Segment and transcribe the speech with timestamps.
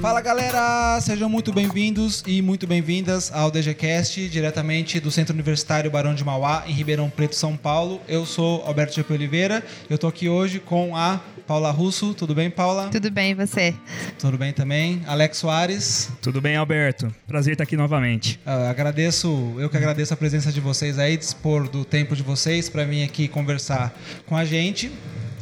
[0.00, 6.14] Fala galera, sejam muito bem-vindos e muito bem-vindas ao DGCast, diretamente do Centro Universitário Barão
[6.14, 8.00] de Mauá, em Ribeirão Preto, São Paulo.
[8.06, 11.20] Eu sou Alberto Chepe Oliveira, eu tô aqui hoje com a
[11.50, 12.14] Paula Russo.
[12.14, 12.90] Tudo bem, Paula?
[12.90, 13.74] Tudo bem, e você?
[14.20, 15.02] Tudo bem também.
[15.04, 16.08] Alex Soares.
[16.22, 17.12] Tudo bem, Alberto?
[17.26, 18.38] Prazer estar aqui novamente.
[18.46, 22.68] Uh, agradeço, eu que agradeço a presença de vocês aí, dispor do tempo de vocês
[22.68, 23.92] para vir aqui conversar
[24.26, 24.92] com a gente.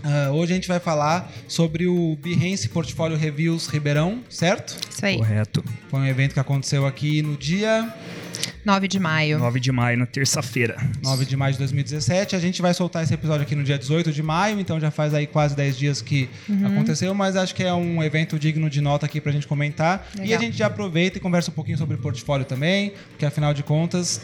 [0.05, 4.77] Uh, hoje a gente vai falar sobre o Behance Portfólio Reviews Ribeirão, certo?
[4.91, 5.17] Isso aí.
[5.17, 5.65] Correto.
[5.89, 7.93] Foi um evento que aconteceu aqui no dia
[8.65, 9.39] 9 de maio.
[9.39, 10.77] 9 de maio, na terça-feira.
[11.03, 12.37] 9 de maio de 2017.
[12.37, 15.15] A gente vai soltar esse episódio aqui no dia 18 de maio, então já faz
[15.15, 16.67] aí quase 10 dias que uhum.
[16.67, 20.07] aconteceu, mas acho que é um evento digno de nota aqui pra gente comentar.
[20.15, 20.27] Legal.
[20.27, 23.63] E a gente já aproveita e conversa um pouquinho sobre portfólio também, porque afinal de
[23.63, 24.21] contas,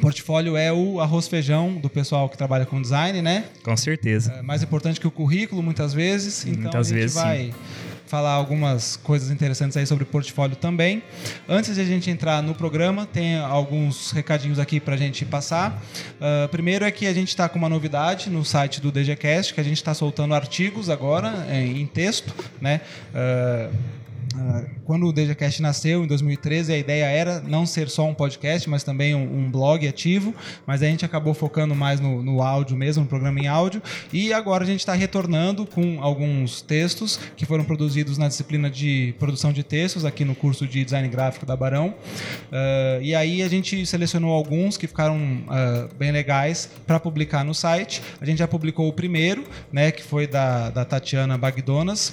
[0.00, 3.44] portfólio é o arroz feijão do pessoal que trabalha com design, né?
[3.62, 4.32] Com certeza.
[4.32, 6.46] É mais importante que o currículo, muitas vezes.
[6.46, 7.46] Então muitas a gente vezes, vai.
[7.46, 11.02] Sim falar algumas coisas interessantes aí sobre portfólio também.
[11.48, 15.82] Antes de a gente entrar no programa, tem alguns recadinhos aqui para a gente passar.
[16.14, 19.60] Uh, primeiro é que a gente está com uma novidade no site do DGCast, que
[19.60, 22.80] a gente está soltando artigos agora em, em texto, né?
[23.12, 28.70] Uh, quando o DejaCast nasceu, em 2013, a ideia era não ser só um podcast,
[28.70, 30.32] mas também um, um blog ativo,
[30.64, 34.32] mas a gente acabou focando mais no, no, áudio mesmo, no programa em áudio, e
[34.32, 39.52] agora a gente está retornando com alguns textos que foram produzidos na disciplina de produção
[39.52, 43.84] de textos aqui no curso de design gráfico da Barão, uh, e aí a gente
[43.84, 48.00] selecionou alguns que ficaram uh, bem legais para publicar no site.
[48.20, 52.12] A gente já publicou o primeiro, né, que foi da, da Tatiana Bagdonas,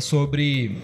[0.00, 0.76] sobre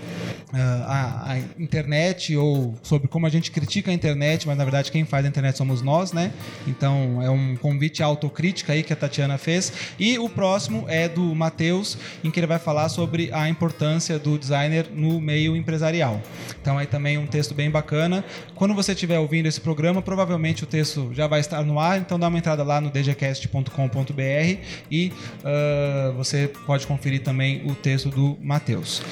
[0.53, 5.05] a, a, internet ou sobre como a gente critica a internet, mas na verdade quem
[5.05, 6.33] faz a internet somos nós, né?
[6.67, 9.73] Então é um convite à autocrítica aí que a Tatiana fez.
[9.99, 14.39] E o próximo é do Matheus, em que ele vai falar sobre a importância do
[14.39, 16.21] designer no meio empresarial.
[16.61, 18.25] Então aí também um texto bem bacana.
[18.55, 22.19] Quando você estiver ouvindo esse programa, provavelmente o texto já vai estar no ar, então
[22.19, 24.61] dá uma entrada lá no dgcast.com.br
[24.91, 25.13] e
[25.43, 29.03] uh, você pode conferir também o texto do Matheus.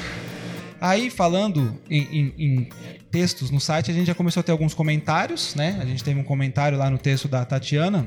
[0.84, 2.68] Aí, falando em, em, em,
[3.10, 5.78] textos no site, a gente já começou a ter alguns comentários, né?
[5.80, 8.06] A gente teve um comentário lá no texto da Tatiana,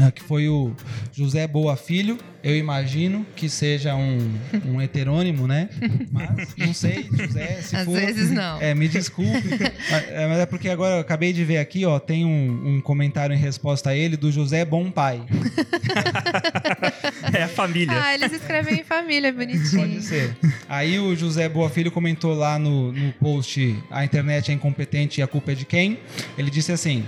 [0.00, 0.74] ah, que foi o
[1.12, 2.18] José Boa Filho.
[2.42, 4.32] Eu imagino que seja um,
[4.66, 5.68] um heterônimo, né?
[6.10, 7.94] Mas não sei, José, se Às for.
[7.94, 8.60] vezes não.
[8.60, 9.48] É, me desculpe.
[9.88, 12.80] mas, é, mas é porque agora eu acabei de ver aqui, ó, tem um, um
[12.80, 15.22] comentário em resposta a ele do José Bom Pai.
[17.32, 18.02] é a família.
[18.02, 19.82] Ah, eles escrevem em família, bonitinho.
[19.82, 20.36] Pode ser.
[20.68, 25.22] Aí o José Boa Filho comentou lá no, no post A internet é incompetente e
[25.22, 25.98] a culpa é de quem?
[26.36, 27.04] Ele disse assim: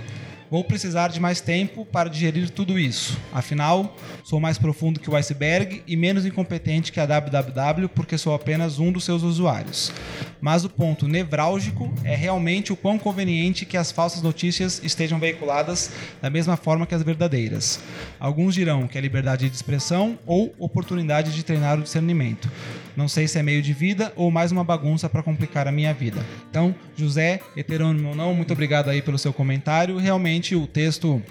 [0.51, 3.17] Vou precisar de mais tempo para digerir tudo isso.
[3.31, 8.33] Afinal, sou mais profundo que o iceberg e menos incompetente que a www porque sou
[8.33, 9.93] apenas um dos seus usuários.
[10.41, 15.91] Mas o ponto nevrálgico é realmente o quão conveniente que as falsas notícias estejam veiculadas
[16.21, 17.79] da mesma forma que as verdadeiras.
[18.19, 22.51] Alguns dirão que é liberdade de expressão ou oportunidade de treinar o discernimento.
[22.95, 25.93] Não sei se é meio de vida ou mais uma bagunça para complicar a minha
[25.93, 26.23] vida.
[26.49, 29.97] Então, José, heterônimo ou não, muito obrigado aí pelo seu comentário.
[29.97, 31.21] Realmente o texto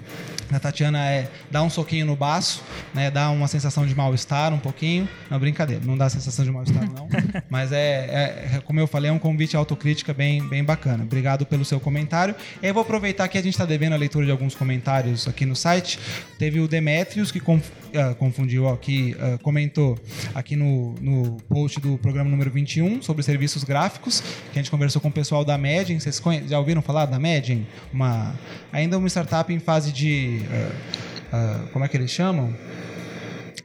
[0.51, 2.61] da Tatiana é dar um soquinho no baço,
[2.93, 3.09] né?
[3.09, 5.07] Dá uma sensação de mal-estar um pouquinho.
[5.29, 7.07] Não, brincadeira, não dá sensação de mal-estar, não.
[7.49, 11.03] Mas é, é, como eu falei, é um convite à autocrítica bem, bem bacana.
[11.03, 12.35] Obrigado pelo seu comentário.
[12.61, 15.45] E eu vou aproveitar que a gente está devendo a leitura de alguns comentários aqui
[15.45, 15.97] no site.
[16.37, 19.97] Teve o Demetrius que uh, confundiu aqui, uh, comentou
[20.35, 25.01] aqui no, no post do programa número 21 sobre serviços gráficos, que a gente conversou
[25.01, 25.99] com o pessoal da Medin.
[25.99, 27.67] Vocês já ouviram falar da Medin?
[27.91, 28.33] Uma,
[28.71, 32.55] ainda uma startup em fase de uh, uh, como é que eles chamam?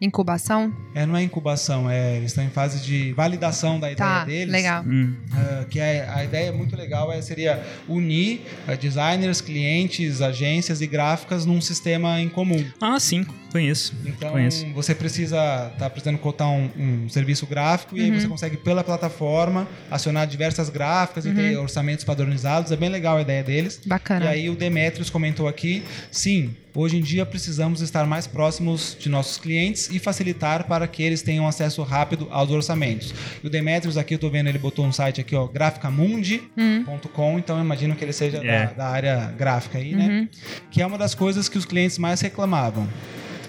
[0.01, 0.73] Incubação?
[0.95, 4.53] É, não é incubação, é, eles estão em fase de validação da ideia tá, deles.
[4.53, 4.83] legal.
[4.87, 5.15] Hum.
[5.33, 10.81] Uh, que é, a ideia é muito legal, é, seria unir uh, designers, clientes, agências
[10.81, 12.65] e gráficas num sistema em comum.
[12.81, 13.95] Ah, sim, conheço.
[14.05, 14.67] Então, conheço.
[14.75, 18.21] você precisa, tá precisando cotar um, um serviço gráfico e aí Uhum.
[18.21, 22.73] você consegue, pela plataforma, acionar diversas gráficas e ter orçamentos padronizados.
[22.73, 23.81] É bem legal a ideia deles.
[23.85, 24.25] Bacana.
[24.25, 29.09] E aí o Demetrius comentou aqui, sim, hoje em dia precisamos estar mais próximos de
[29.09, 33.15] nossos clientes e facilitar para que eles tenham acesso rápido aos orçamentos.
[33.43, 37.57] E o Demetrius aqui, eu tô vendo, ele botou um site aqui, ó, graficamundi.com, então
[37.59, 38.67] eu imagino que ele seja É.
[38.67, 40.29] da, da área gráfica aí, né?
[40.71, 42.87] Que é uma das coisas que os clientes mais reclamavam.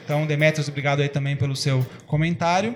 [0.08, 2.74] Então, Demetrius, obrigado aí também pelo seu comentário.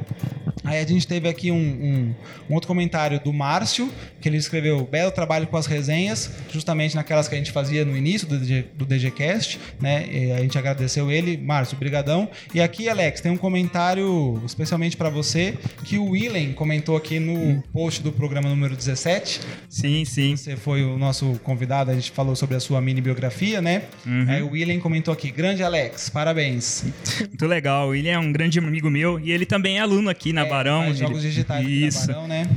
[0.66, 2.16] Aí a gente teve aqui um, um-
[2.50, 3.90] um outro comentário do Márcio,
[4.20, 7.96] que ele escreveu belo trabalho com as resenhas, justamente naquelas que a gente fazia no
[7.98, 10.06] início do, DG, do DGCast, né?
[10.12, 12.30] E a gente agradeceu ele, Márcio, brigadão.
[12.54, 17.64] E aqui, Alex, tem um comentário especialmente para você, que o Willen comentou aqui no
[17.74, 19.40] post do programa número 17.
[19.70, 20.36] Sim, sim.
[20.36, 23.84] Você foi o nosso convidado, a gente falou sobre a sua mini biografia, né?
[24.30, 26.84] Aí o Willen comentou aqui, grande Alex, parabéns.
[27.28, 27.88] Muito legal.
[27.88, 30.50] O William é um grande amigo meu e ele também é aluno aqui na É,
[30.50, 30.84] Barão.
[30.84, 32.08] faz jogos Ele- digitais Isso.
[32.08, 32.50] na Barão, né?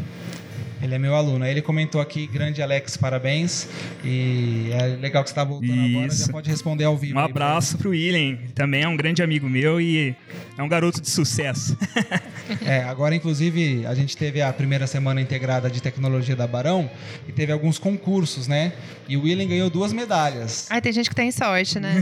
[0.82, 1.42] Ele é meu aluno.
[1.42, 3.66] Aí ele comentou aqui, grande Alex, parabéns.
[4.04, 6.26] E é legal que você está voltando agora, Isso.
[6.26, 7.16] já pode responder ao vivo.
[7.18, 8.36] Um abraço pro William.
[8.54, 10.14] Também é um grande amigo meu e
[10.58, 11.76] é um garoto de sucesso.
[11.96, 12.20] ele.
[12.66, 16.90] É, agora, inclusive, a gente teve a primeira semana integrada de tecnologia da Barão
[17.26, 18.74] e teve alguns concursos, né?
[19.08, 20.66] E o William ganhou duas medalhas.
[20.70, 21.94] Ai, tem gente que tem sorte, né?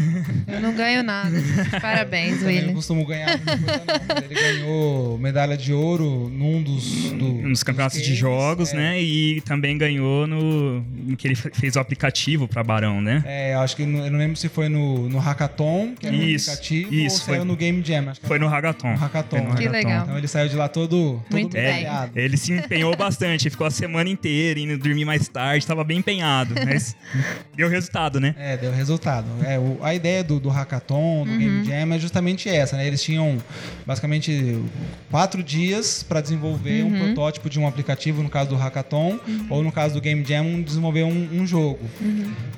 [0.47, 1.31] Eu não ganho nada.
[1.81, 2.75] Parabéns, não William.
[2.75, 4.15] costumo ganhar coisa, não.
[4.15, 7.11] mas Ele ganhou medalha de ouro num dos.
[7.13, 8.77] do- Nos campeonatos dos de jogos, é.
[8.77, 9.03] né?
[9.03, 10.85] E também ganhou no,
[11.17, 13.23] que ele fe- fez o aplicativo pra Barão, né?
[13.27, 16.51] É, acho que eu não lembro se foi no, no Hackathon, que era um Isso,
[16.51, 18.09] aplicativo, isso, ou se foi- saiu no Game Jam.
[18.11, 18.93] Acho que Foi no Hagathon.
[18.93, 19.37] no Hackathon.
[19.39, 20.03] Foi no Que legal.
[20.05, 21.63] Então ele saiu de lá todo, todo Muito bem.
[21.63, 22.13] medalhado.
[22.19, 26.55] Ele se empenhou bastante, ficou a semana inteira indo dormir mais tarde, tava bem empenhado,
[26.65, 26.92] mas
[27.57, 28.35] deu resultado, né?
[28.39, 29.27] É, deu resultado.
[29.45, 32.87] É, o- a ideia do, do Hackathon, do Game Jam, é justamente essa, né?
[32.87, 33.39] Eles tinham
[33.87, 34.63] basicamente
[35.11, 39.19] quatro dias para desenvolver um protótipo de um aplicativo, no caso do Hackathon,
[39.51, 41.81] ou no caso do Game Jam, desenvolver um, um jogo.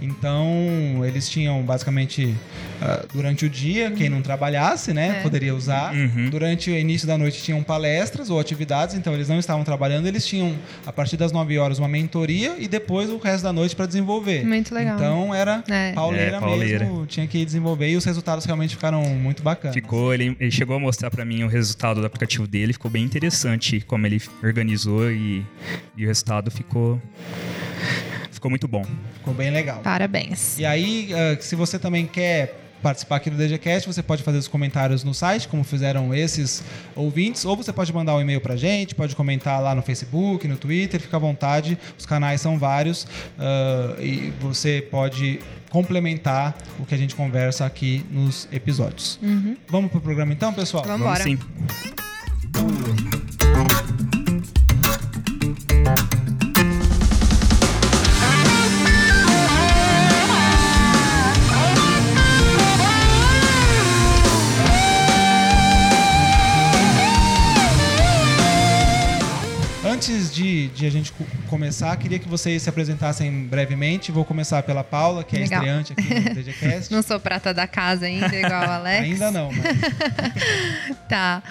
[0.01, 2.35] Então, eles tinham basicamente
[2.81, 5.23] ah, durante o dia, quem não trabalhasse, né, É.
[5.23, 5.95] poderia usar.
[5.95, 6.29] Uhum.
[6.31, 10.27] Durante o início da noite tinham palestras ou atividades, então eles não estavam trabalhando, eles
[10.27, 10.55] tinham
[10.87, 14.24] a partir das 9 horas uma mentoria e depois o resto da noite para desenvolver.
[14.45, 14.97] Muito legal.
[14.97, 15.93] Então era É.
[15.93, 16.85] pauleira, É, pauleira.
[16.85, 19.75] mesmo, tinha que desenvolver e os resultados realmente ficaram muito bacanas.
[19.75, 23.05] Ficou, ele, ele chegou a mostrar pra mim o resultado do aplicativo dele, ficou bem
[23.05, 25.45] interessante como ele organizou e,
[25.97, 27.01] e o resultado ficou
[28.31, 28.85] ficou muito bom.
[29.19, 29.81] Ficou bem legal.
[29.83, 30.59] Parabéns.
[30.59, 34.47] E aí, ah, se você também quer participar aqui do DGCast, você pode fazer os
[34.47, 36.63] comentários no site, como fizeram esses
[36.95, 40.59] ouvintes, ou você pode mandar um e-mail pra gente, pode comentar lá no Facebook, no
[40.59, 43.07] Twitter, fica à vontade, os canais são vários
[43.39, 45.41] ah, e você pode
[45.71, 49.19] complementar o que a gente conversa aqui nos episódios.
[49.67, 50.85] Vamos pro programa então, pessoal?
[50.85, 51.39] Vamos sim.
[71.05, 74.11] Gente co- começar, queria que vocês se apresentassem brevemente.
[74.11, 75.61] Vou começar pela Paula, que é Legal.
[75.61, 76.91] estreante aqui no DGCast.
[76.93, 79.03] Não sou prata da casa ainda, igual o Alex.
[79.05, 79.65] Ainda não, mas
[81.09, 81.43] Tá.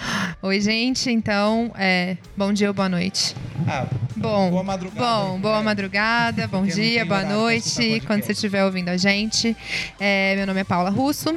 [0.41, 1.09] Oi, gente.
[1.11, 3.35] Então, é, bom dia ou boa noite?
[3.67, 3.85] ah,
[4.15, 5.05] Bom, Boa madrugada.
[5.05, 9.55] Bom, boa madrugada, bom dia, boa noite, quando você estiver ouvindo a gente.
[9.99, 11.35] É, meu nome é Paula Russo.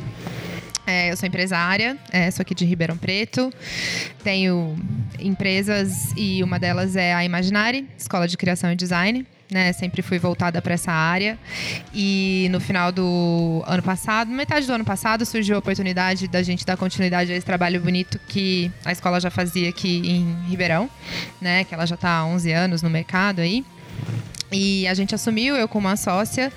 [0.86, 3.52] É, eu sou empresária, é, sou aqui de Ribeirão Preto.
[4.22, 4.76] Tenho
[5.18, 9.26] empresas e uma delas é a Imaginari, Escola de Criação e Design.
[9.48, 11.38] Né, sempre fui voltada para essa área.
[11.94, 16.66] E no final do ano passado, metade do ano passado, surgiu a oportunidade da gente
[16.66, 20.90] dar continuidade a esse trabalho bonito que a escola já fazia aqui em Ribeirão,
[21.40, 21.62] né?
[21.62, 23.64] Que ela já está há 11 anos no mercado aí.
[24.50, 26.52] E a gente assumiu, eu com uma sócia,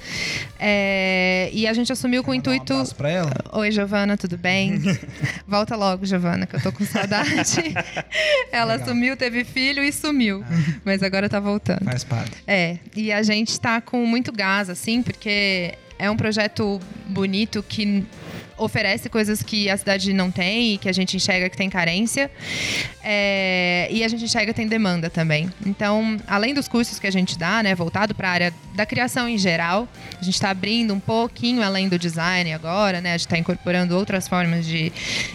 [0.59, 2.73] é, e a gente assumiu com o um intuito.
[2.73, 3.33] abraço pra ela.
[3.53, 4.79] Oi, Giovana, tudo bem?
[5.47, 7.73] Volta logo, Giovana, que eu tô com saudade.
[8.51, 8.87] Ela Legal.
[8.87, 10.43] sumiu, teve filho e sumiu.
[10.85, 11.83] Mas agora tá voltando.
[11.85, 12.31] Faz parte.
[12.45, 18.05] É, e a gente tá com muito gás, assim, porque é um projeto bonito que
[18.59, 22.29] oferece coisas que a cidade não tem e que a gente enxerga que tem carência.
[23.03, 25.49] É, e a gente enxerga que tem demanda também.
[25.65, 29.27] Então, além dos cursos que a gente dá, né, voltado para a área da criação
[29.27, 29.87] em geral,
[30.19, 33.09] a gente está abrindo um pouquinho além do design agora, né?
[33.09, 34.91] A gente está incorporando outras formas de,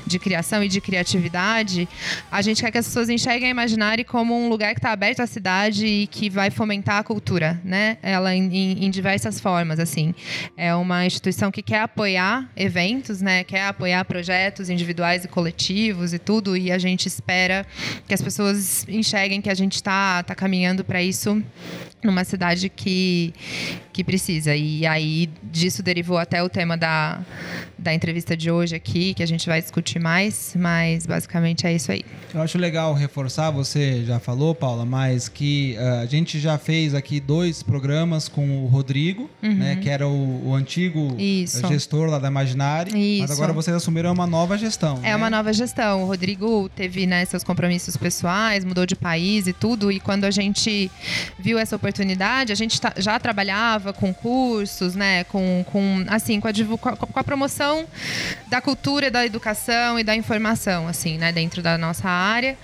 [0.07, 1.89] de criação e de criatividade.
[2.31, 5.21] A gente quer que as pessoas enxerguem a Imaginari como um lugar que está aberto
[5.21, 7.99] à cidade e que vai fomentar a cultura, né?
[8.03, 10.15] Ela em, em- em diversas formas, assim.
[10.57, 13.45] É uma instituição que quer apoiar eventos, né?
[13.45, 16.57] Quer apoiar projetos individuais e coletivos e tudo.
[16.57, 17.67] E a gente espera
[18.07, 21.43] que as pessoas enxerguem que a gente está tá caminhando para isso
[22.03, 23.33] numa cidade que
[23.95, 24.55] que precisa.
[24.57, 27.21] E aí disso derivou até o tema da,
[27.79, 31.93] da entrevista de hoje aqui, que a gente vai discutir mais, mas basicamente é isso
[31.93, 32.05] aí.
[32.35, 36.93] Eu acho legal reforçar, você já falou, Paula, mas que uh, a gente já fez
[36.93, 39.55] aqui dois programas com o Rodrigo, uhum.
[39.55, 41.65] né, que era o, o antigo isso.
[41.69, 43.23] gestor lá da Imaginari, isso.
[43.23, 44.99] mas agora vocês assumiram uma nova gestão.
[45.05, 45.17] É né?
[45.17, 46.03] uma nova gestão.
[46.03, 50.33] O Rodrigo teve né, seus compromissos pessoais, mudou de país e tudo, e quando a
[50.33, 50.91] gente
[51.39, 56.97] viu essa oportunidade, a gente já trabalhava com cursos, né, com, com assim, com a,
[56.97, 57.87] com a promoção
[58.49, 62.57] da cultura, da educação e da informação, assim, né, dentro da nossa área.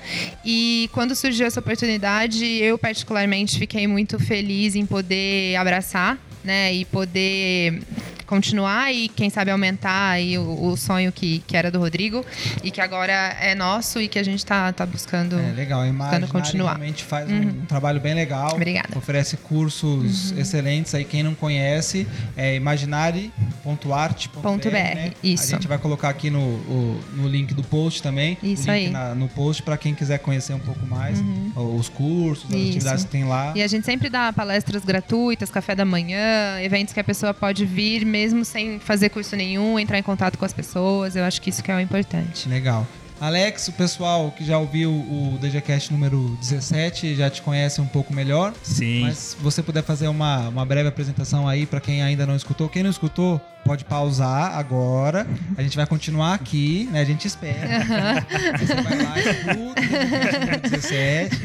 [0.45, 6.85] E quando surgiu essa oportunidade, eu particularmente fiquei muito feliz em poder abraçar, né, e
[6.87, 7.83] poder
[8.31, 12.25] continuar e, quem sabe, aumentar aí o, o, sonho que, que era do Rodrigo
[12.63, 15.85] e que agora é nosso e que a gente está tá buscando, é, legal.
[15.85, 16.77] Buscando continuar.
[16.77, 17.41] realmente faz uhum.
[17.41, 18.55] um, trabalho bem legal.
[18.55, 18.97] Obrigada.
[18.97, 20.39] Oferece cursos uhum.
[20.39, 21.05] excelentes aí.
[21.05, 22.07] Quem não conhece,
[22.37, 24.71] é imaginari.art.br.
[24.71, 25.13] Né?
[25.25, 25.53] Isso.
[25.53, 28.39] A gente vai colocar aqui no, o, no link do post também.
[28.41, 28.91] Isso aí.
[28.91, 31.77] Na, no post para quem quiser conhecer um pouco mais uhum.
[31.77, 32.69] os cursos, as Isso.
[32.69, 33.53] atividades que tem lá.
[33.57, 37.67] E a gente sempre dá palestras gratuitas, café da manhã, eventos que a pessoa pode
[37.67, 41.17] vir mesmo mesmo sem fazer curso nenhum, entrar em contato com as pessoas.
[41.17, 42.49] Eu acho que isso que é o importante.
[42.49, 42.87] Legal.
[43.19, 48.15] Alex, o pessoal que já ouviu o DGCast número 17 já te conhece um pouco
[48.15, 48.55] melhor.
[48.63, 49.03] Sim.
[49.03, 52.69] Mas se você puder fazer uma, uma breve apresentação aí para quem ainda não escutou.
[52.69, 55.27] Quem não escutou, pode pausar agora.
[55.57, 57.01] A gente vai continuar aqui, né?
[57.01, 57.69] A gente espera.
[57.69, 58.59] Uhum.
[58.59, 61.37] Você vai lá, escuta, 17,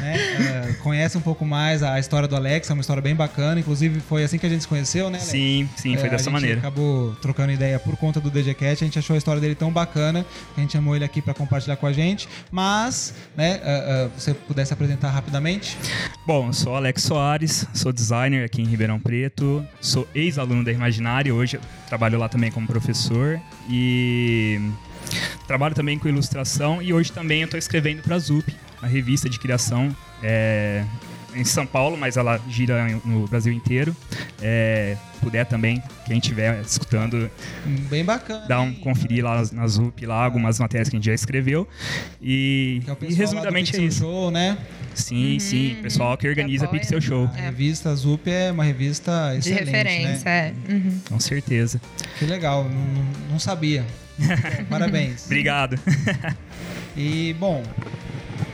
[0.00, 0.16] né?
[0.70, 3.60] Uh, conhece um pouco mais a história do Alex, é uma história bem bacana.
[3.60, 5.30] Inclusive, foi assim que a gente se conheceu, né, Alex?
[5.30, 6.58] Sim, sim, foi uh, dessa maneira.
[6.58, 8.84] acabou trocando ideia por conta do DGCast.
[8.84, 11.34] A gente achou a história dele tão bacana que a gente chamou ele aqui para
[11.34, 12.28] compartilhar com a gente.
[12.50, 15.76] Mas, né, uh, você pudesse apresentar rapidamente?
[16.26, 21.45] Bom, sou Alex Soares, sou designer aqui em Ribeirão Preto, sou ex-aluno da Imaginário, hoje
[21.46, 24.60] hoje trabalho lá também como professor e
[25.46, 29.30] trabalho também com ilustração e hoje também eu estou escrevendo para a ZUP, a revista
[29.30, 30.84] de criação é,
[31.36, 33.94] em São Paulo, mas ela gira no Brasil inteiro.
[34.40, 37.30] É, puder também, quem estiver escutando,
[37.88, 38.46] bem bacana.
[38.46, 41.66] Dá um conferir lá na ZUP, lá algumas matérias que a gente já escreveu.
[42.20, 44.00] E, é e resumidamente é isso.
[44.00, 44.56] Show, né?
[44.94, 45.40] Sim, uhum.
[45.40, 45.76] sim.
[45.82, 47.24] Pessoal que organiza que Pixel Show.
[47.34, 50.54] A revista ZUP é uma revista excelente, De referência, né?
[50.68, 50.72] é.
[50.72, 51.00] Uhum.
[51.10, 51.80] Com certeza.
[52.18, 53.84] Que legal, não, não sabia.
[54.70, 55.26] Parabéns.
[55.26, 55.78] Obrigado.
[56.96, 57.62] e, bom,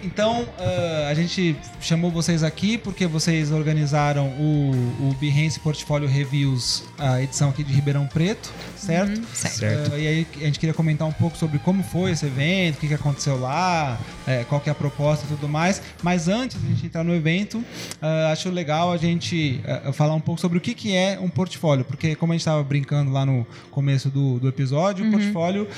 [0.03, 6.85] então, uh, a gente chamou vocês aqui porque vocês organizaram o, o Behance Portfolio Reviews,
[6.99, 9.19] a edição aqui de Ribeirão Preto, certo?
[9.19, 9.93] Uhum, certo.
[9.93, 12.81] Uh, e aí a gente queria comentar um pouco sobre como foi esse evento, o
[12.81, 15.81] que, que aconteceu lá, é, qual que é a proposta e tudo mais.
[16.03, 20.21] Mas antes de a gente entrar no evento, uh, acho legal a gente falar um
[20.21, 23.25] pouco sobre o que, que é um portfólio, porque como a gente estava brincando lá
[23.25, 25.11] no começo do, do episódio, uhum.
[25.11, 25.69] o portfólio,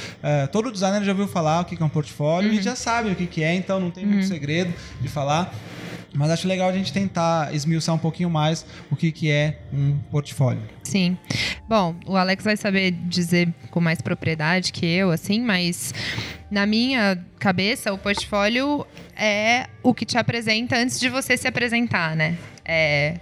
[0.50, 2.56] todo designer já ouviu falar o que, que é um portfólio uhum.
[2.56, 4.28] e já sabe o que, que é, então não tem muito uhum.
[4.28, 5.54] segredo de falar.
[6.14, 9.98] Mas acho legal a gente tentar esmiuçar um pouquinho mais o que, que é um
[10.12, 10.62] portfólio.
[10.84, 11.18] Sim.
[11.68, 15.92] Bom, o Alex vai saber dizer com mais propriedade que eu, assim, mas
[16.48, 22.14] na minha cabeça, o portfólio é o que te apresenta antes de você se apresentar,
[22.14, 22.38] né?
[22.64, 23.16] É,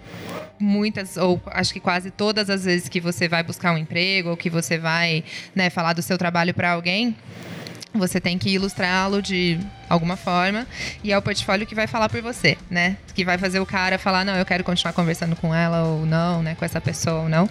[0.58, 4.36] muitas, ou acho que quase todas as vezes que você vai buscar um emprego ou
[4.36, 7.16] que você vai né, falar do seu trabalho para alguém,
[7.94, 9.58] você tem que ilustrá-lo de
[9.88, 10.66] alguma forma
[11.04, 12.96] e é o portfólio que vai falar por você, né?
[13.14, 16.42] Que vai fazer o cara falar, não, eu quero continuar conversando com ela ou não,
[16.42, 16.54] né?
[16.54, 17.48] Com essa pessoa ou não.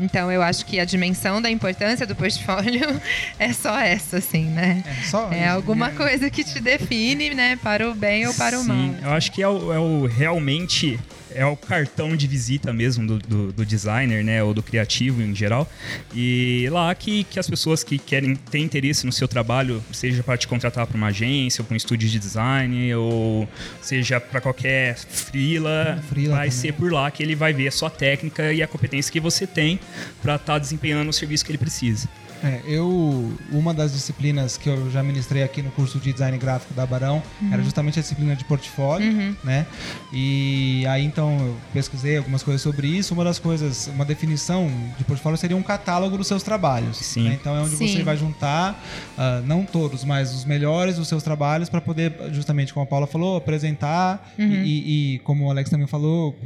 [0.00, 3.00] Então eu acho que a dimensão da importância do portfólio
[3.38, 4.82] é só essa, assim, né?
[4.86, 7.58] É, só é alguma coisa que te define, né?
[7.62, 8.76] Para o bem ou para o mal.
[8.76, 10.98] Sim, eu acho que é o, é o realmente
[11.34, 14.42] é o cartão de visita mesmo do, do, do, designer, né?
[14.42, 15.70] Ou do criativo em geral.
[16.14, 20.36] E lá que, que as pessoas que querem ter interesse no seu trabalho, seja para
[20.36, 23.48] te contratar para uma agência ou para um estúdio de design, ou
[23.80, 26.60] seja para qualquer freela, freela vai também.
[26.60, 29.46] ser por lá que ele vai ver a sua técnica e a competência que você
[29.46, 29.78] tem
[30.20, 32.08] para estar tá desempenhando o serviço que ele precisa.
[32.44, 36.74] É, eu uma das disciplinas que eu já ministrei aqui no curso de design gráfico
[36.74, 37.52] da Barão uhum.
[37.52, 39.36] era justamente a disciplina de portfólio, uhum.
[39.44, 39.64] né?
[40.12, 43.14] E aí então eu pesquisei algumas coisas sobre isso.
[43.14, 46.96] Uma das coisas, uma definição de portfólio seria um catálogo dos seus trabalhos.
[46.96, 47.28] Sim.
[47.28, 47.38] Né?
[47.40, 47.88] Então é onde Sim.
[47.88, 48.82] você vai juntar,
[49.16, 53.06] uh, não todos, mas os melhores dos seus trabalhos para poder, justamente como a Paula
[53.06, 54.46] falou, apresentar uhum.
[54.46, 56.36] e, e, e, como o Alex também falou,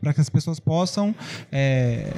[0.00, 1.14] para que as pessoas possam
[1.50, 2.12] é,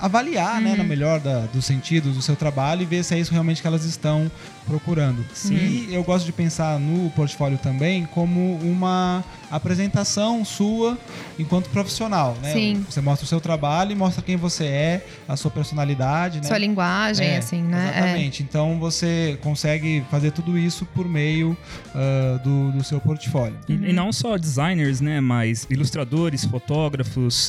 [0.00, 3.32] avaliar, né, no melhor da, dos sentidos do seu trabalho e ver se é isso
[3.32, 4.30] realmente que elas estão
[4.66, 5.24] procurando.
[5.34, 5.54] Sim.
[5.54, 10.96] E eu gosto de pensar no portfólio também como uma apresentação sua
[11.38, 12.52] enquanto profissional, né?
[12.52, 12.84] Sim.
[12.88, 16.44] Você mostra o seu trabalho e mostra quem você é, a sua personalidade, né?
[16.46, 17.92] Sua linguagem, É, assim, né?
[17.94, 17.98] É.
[17.98, 18.42] Exatamente.
[18.42, 21.56] Então você consegue fazer tudo isso por meio
[21.94, 23.58] ah, do, do seu portfólio.
[23.68, 25.20] E, e não só designers, né?
[25.20, 26.81] Mas ilustradores, fotógrafos,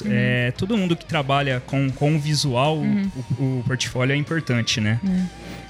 [0.09, 2.77] é, todo mundo que trabalha com, com o visual,
[3.39, 4.99] o, o portfólio é importante, né?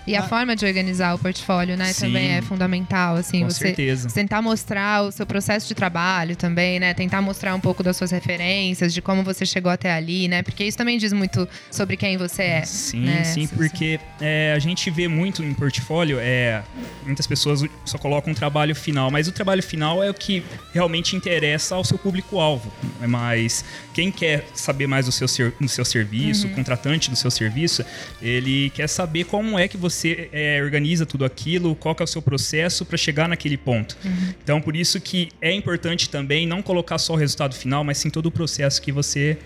[0.05, 0.23] E a Ah.
[0.27, 2.07] forma de organizar o portfólio, né, Sim.
[2.07, 4.09] também é fundamental, assim, Com você certeza.
[4.09, 8.11] tentar mostrar o seu processo de trabalho também, né, tentar mostrar um pouco das suas
[8.11, 12.17] referências, de como você chegou até ali, né, porque isso também diz muito sobre quem
[12.17, 12.65] você é.
[12.65, 13.23] Sim, né?
[13.23, 16.63] sim, Essa- porque é, a gente vê muito em portfólio, é,
[17.05, 20.43] muitas pessoas só colocam um trabalho final, mas o trabalho final é o que
[20.73, 22.71] realmente interessa ao seu público-alvo.
[23.07, 25.27] Mas quem quer saber mais do seu,
[25.59, 27.85] do seu serviço, o contratante do seu serviço,
[28.21, 29.92] ele quer saber como é que você
[30.31, 33.97] é, organiza tudo aquilo, qual que é o seu processo para chegar naquele ponto.
[34.43, 38.09] Então, por isso que é importante também não colocar só o resultado final, mas sim
[38.09, 39.37] todo o processo que você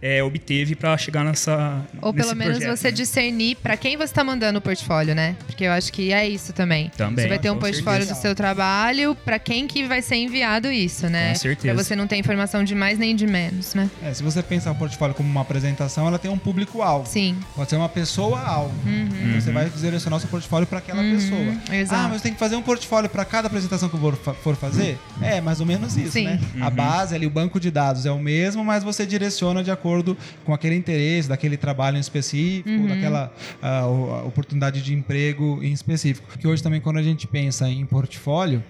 [0.00, 2.92] é, obteve para chegar nessa Ou nesse pelo menos projeto, você né?
[2.92, 5.36] discernir pra quem você tá mandando o portfólio, né?
[5.46, 6.90] Porque eu acho que é isso também.
[6.96, 8.20] Também, Você vai ter um com portfólio certeza.
[8.20, 11.30] do seu trabalho, pra quem que vai ser enviado isso, né?
[11.30, 11.74] Com certeza.
[11.74, 13.90] Pra você não ter informação de mais nem de menos, né?
[14.02, 17.08] É, se você pensar o portfólio como uma apresentação, ela tem um público-alvo.
[17.08, 17.36] Sim.
[17.54, 18.74] Pode ser uma pessoa-alvo.
[18.86, 21.38] Então você vai direcionar o seu portfólio para aquela pessoa.
[21.40, 21.60] Uhum.
[21.72, 22.02] exato.
[22.06, 24.56] Ah, mas tem que fazer um portfólio para cada apresentação que eu for, fa- for
[24.56, 24.98] fazer?
[25.20, 26.24] É, mais ou menos isso, Sim.
[26.24, 26.40] né?
[26.60, 30.16] A base ali, o banco de dados é o mesmo, mas você direciona de acordo
[30.44, 32.88] com aquele interesse, daquele trabalho em específico, Uhum.
[32.88, 33.32] daquela
[33.62, 33.86] ah,
[34.26, 36.26] oportunidade de emprego em específico.
[36.38, 38.62] Que hoje também, quando a gente pensa em portfólio,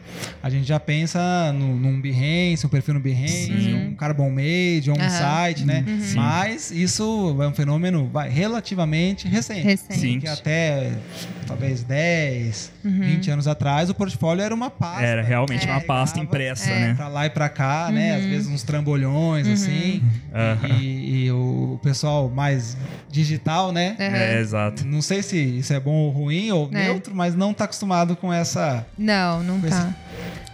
[0.43, 3.75] a gente já pensa no, num Behance, um perfil no Behance, Sim.
[3.75, 5.85] um Carbon Made, um site, né?
[6.00, 6.17] Sim.
[6.17, 9.61] Mas isso é um fenômeno vai, relativamente recente.
[9.62, 10.00] Recente.
[10.00, 10.21] Sim.
[10.21, 10.93] Que até
[11.47, 15.02] talvez 10, 20 anos atrás, o portfólio era uma pasta.
[15.04, 16.78] Era realmente uma É, pasta pegava, impressa, é.
[16.88, 16.95] né?
[16.95, 18.16] Pra lá e pra cá, né?
[18.16, 20.02] Às vezes uns trambolhões, assim.
[20.35, 20.78] Aham.
[20.81, 22.76] E, e o pessoal mais
[23.11, 23.97] digital, né?
[23.99, 24.87] É, exato.
[24.87, 26.87] Não sei se isso é bom ou ruim ou É.
[26.88, 28.87] neutro, mas não tá acostumado com essa.
[28.97, 29.76] Não, não com tá.
[29.76, 30.02] esse-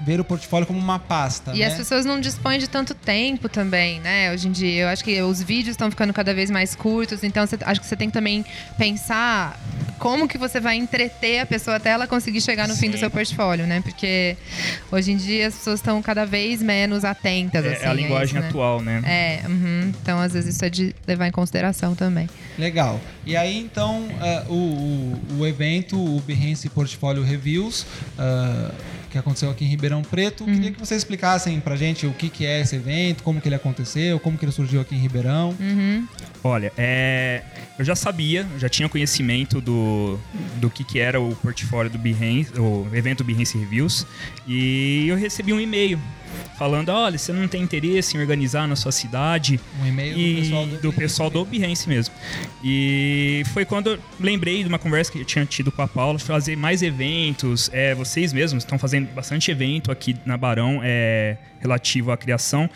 [0.00, 1.52] ver o portfólio como uma pasta.
[1.54, 1.66] E né?
[1.66, 4.32] as pessoas não dispõem de tanto tempo também, né?
[4.32, 7.46] Hoje em dia, eu acho que os vídeos estão ficando cada vez mais curtos, então
[7.46, 8.44] você- acho que você tem que também
[8.76, 9.58] pensar
[9.98, 13.00] como que você vai entreter a pessoa até ela conseguir chegar no fim do Sim.
[13.00, 13.80] seu portfólio, né?
[13.80, 14.36] Porque
[14.92, 17.86] hoje em dia as pessoas estão cada vez menos atentas, É, assim.
[17.86, 18.48] a linguagem isso, né?
[18.48, 19.02] atual, né?
[19.04, 19.92] É, uhum.
[20.00, 22.28] então às vezes isso é de levar em consideração também.
[22.56, 23.00] Legal.
[23.26, 27.84] E aí, então, é, o, o, o evento, o Behance Portfolio Reviews,
[28.16, 28.70] ah,
[29.10, 30.54] que aconteceu aqui em Ribeirão Preto, Uhum.
[30.54, 33.54] queria que vocês explicassem pra gente o que, que é esse evento, como que ele
[33.54, 35.54] aconteceu, como que ele surgiu aqui em Ribeirão.
[35.58, 36.06] Uhum.
[36.44, 37.42] Olha, é,
[37.78, 40.18] eu já sabia, já tinha conhecimento do,
[40.56, 44.06] do que, que era o portfólio do Behance, o evento Behance Reviews,
[44.46, 45.98] e eu recebi um e-mail
[46.58, 49.60] falando, olha, você não tem interesse em organizar na sua cidade?
[49.82, 52.14] Um e-mail e do pessoal do, do pessoal do Behance mesmo.
[52.62, 56.18] E foi quando eu lembrei de uma conversa que eu tinha tido com a Paula,
[56.18, 57.70] fazer mais eventos.
[57.72, 62.68] É, vocês mesmos estão fazendo bastante evento aqui na Barão é, relativo à criação.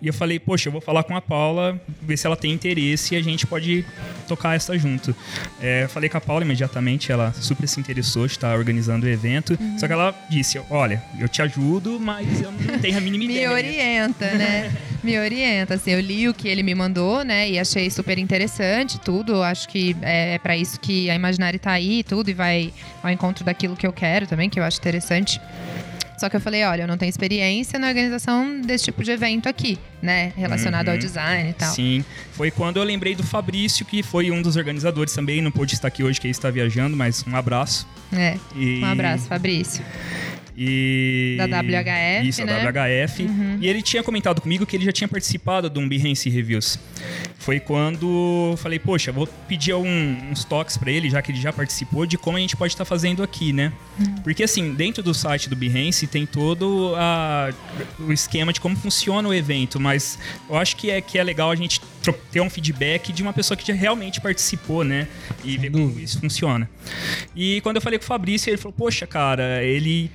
[0.00, 3.14] E eu falei, poxa, eu vou falar com a Paula, ver se ela tem interesse
[3.14, 3.84] e a gente pode
[4.28, 5.14] tocar essa junto.
[5.60, 9.08] É, eu falei com a Paula imediatamente, ela super se interessou de estar organizando o
[9.08, 9.56] evento.
[9.58, 9.78] Uhum.
[9.78, 13.32] Só que ela disse, olha, eu te ajudo, mas eu não tenho a mínima Me
[13.34, 13.50] ideia.
[13.52, 14.72] orienta, né?
[15.02, 15.74] me orienta.
[15.74, 17.48] Assim, eu li o que ele me mandou, né?
[17.50, 19.42] E achei super interessante tudo.
[19.42, 23.10] Acho que é para isso que a Imaginari tá aí e tudo, e vai ao
[23.10, 25.40] encontro daquilo que eu quero também, que eu acho interessante.
[26.16, 29.48] Só que eu falei, olha, eu não tenho experiência na organização desse tipo de evento
[29.48, 30.32] aqui, né?
[30.36, 31.00] Relacionado ao Uhum.
[31.00, 31.74] design e tal.
[31.74, 35.74] Sim, foi quando eu lembrei do Fabrício, que foi um dos organizadores também, não pôde
[35.74, 37.86] estar aqui hoje, que ele está viajando, mas um abraço.
[38.12, 38.38] É.
[38.54, 39.84] E- Um abraço, Fabrício.
[40.56, 41.36] E...
[41.36, 42.62] Da WHF, Isso, né?
[42.62, 43.26] da WHF.
[43.60, 46.78] E ele tinha comentado comigo que ele já tinha participado de um Behance Reviews.
[47.44, 51.38] Foi quando eu falei, poxa, vou pedir um- uns toques para ele, já que ele
[51.40, 53.70] já participou, de como a gente pode estar fazendo aqui, né?
[54.22, 57.50] Porque assim, dentro do site do Behance tem todo a-
[57.98, 61.50] o esquema de como funciona o evento, mas eu acho que é, que é legal
[61.50, 61.82] a gente
[62.32, 65.06] ter um feedback de uma pessoa que já realmente participou, né?
[65.44, 66.02] E ver como dúvida.
[66.02, 66.68] isso funciona.
[67.36, 70.10] E quando eu falei com o Fabrício, ele falou, poxa, cara, ele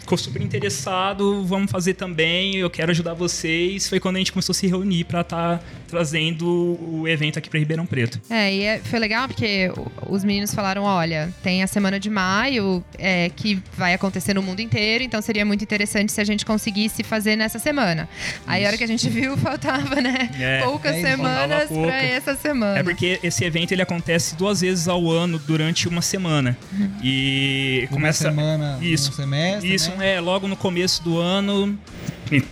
[0.00, 3.88] ficou super interessado, vamos fazer também, eu quero ajudar vocês.
[3.88, 7.58] Foi quando a gente começou a se reunir para estar trazendo o evento aqui para
[7.58, 8.20] Ribeirão Preto.
[8.30, 9.70] É, e é, foi legal porque
[10.06, 14.60] os meninos falaram: olha, tem a semana de maio é, que vai acontecer no mundo
[14.60, 18.08] inteiro, então seria muito interessante se a gente conseguisse fazer nessa semana.
[18.46, 20.30] Aí a hora que a gente viu, faltava, né?
[20.38, 21.88] É, poucas é, semanas pra pouco.
[21.90, 22.78] essa semana.
[22.78, 26.56] É porque esse evento ele acontece duas vezes ao ano durante uma semana.
[27.02, 29.10] E Uma começa semana isso.
[29.10, 30.14] um semestre, Isso né?
[30.14, 31.78] é logo no começo do ano.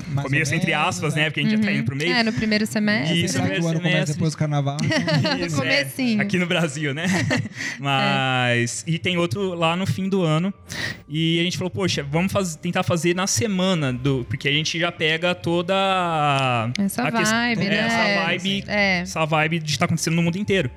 [0.08, 1.22] Mais começo entre aspas, né?
[1.22, 1.30] né?
[1.30, 2.12] Porque a gente já tá indo pro meio.
[2.12, 3.24] É, no primeiro semestre.
[3.24, 3.54] Isso, Será né?
[3.56, 4.14] que o ano começa semestre.
[4.14, 4.76] depois do carnaval?
[5.38, 6.20] no Isso, comecinho.
[6.20, 7.06] É, aqui no Brasil, né?
[7.78, 8.84] Mas.
[8.86, 10.52] E tem outro lá no fim do ano.
[11.08, 14.24] E a gente falou, poxa, vamos faz- tentar fazer na semana do.
[14.28, 15.74] Porque a gente já pega toda.
[15.76, 17.76] a- Essa a vibe, é, né?
[17.86, 18.64] Essa vibe.
[18.66, 18.98] É.
[19.00, 20.70] Essa vibe de estar acontecendo no mundo inteiro.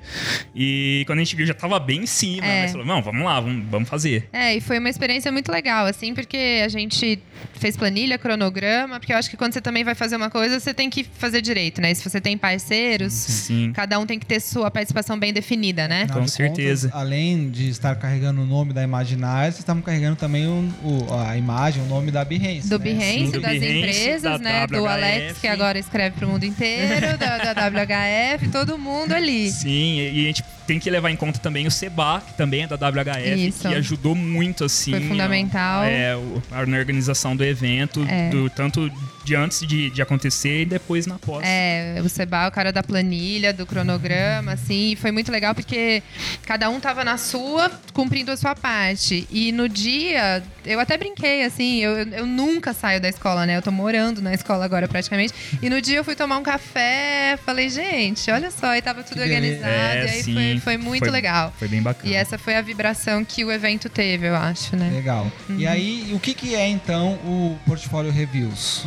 [0.54, 2.46] E quando a gente viu, já tava bem em cima.
[2.46, 2.62] É.
[2.62, 4.28] Mas falou, não, vamos lá, vamos, vamos fazer.
[4.32, 7.18] É, e foi uma experiência muito legal, assim, porque a gente
[7.54, 10.72] fez planilha, cronograma, porque eu acho que quando você também vai fazer uma coisa, você
[10.72, 11.90] tem que fazer direito, né?
[11.90, 13.72] E se você tem parceiros, Sim.
[13.74, 16.02] cada um tem que ter sua participação bem definida, né?
[16.02, 16.88] Afinal Com de certeza.
[16.88, 21.20] contas, além de estar carregando o nome da Imaginária, vocês estavam carregando também o, o-
[21.28, 22.68] a imagem, o nome da Behance.
[22.68, 22.84] Do né?
[22.84, 24.66] Behance, Sim, do das Behance, empresas, da né?
[24.66, 24.88] Do WHF.
[24.88, 29.50] Alex, que agora escreve pro mundo inteiro, da, da WHF, todo mundo ali.
[29.50, 32.66] Sim, e a gente tem que levar em conta também o SEBA, que também é
[32.68, 33.68] da WHF, Isso.
[33.68, 34.92] que ajudou muito, assim.
[34.92, 35.82] Foi fundamental.
[35.82, 38.30] É, o- na organização do evento, É.
[38.30, 38.88] do, tanto
[39.30, 41.44] de antes de, de acontecer e depois na pós.
[41.46, 46.02] É, o Seba, o cara da planilha, do cronograma, assim, e foi muito legal porque
[46.44, 49.28] cada um tava na sua, cumprindo a sua parte.
[49.30, 53.56] E no dia, eu até brinquei, assim, eu, eu nunca saio da escola, né?
[53.56, 55.32] Eu tô morando na escola agora praticamente.
[55.62, 59.18] E no dia eu fui tomar um café, falei, gente, olha só, e tava tudo
[59.18, 59.36] beleza.
[59.36, 59.70] organizado.
[59.72, 60.34] É, e aí sim.
[60.34, 61.54] foi, foi muito Foi- legal.
[61.56, 62.12] Foi bem bacana.
[62.12, 64.90] E essa foi a vibração que o evento teve, eu acho, né?
[64.92, 65.30] Legal.
[65.56, 68.84] E aí, o que, que é então o Portfólio Reviews?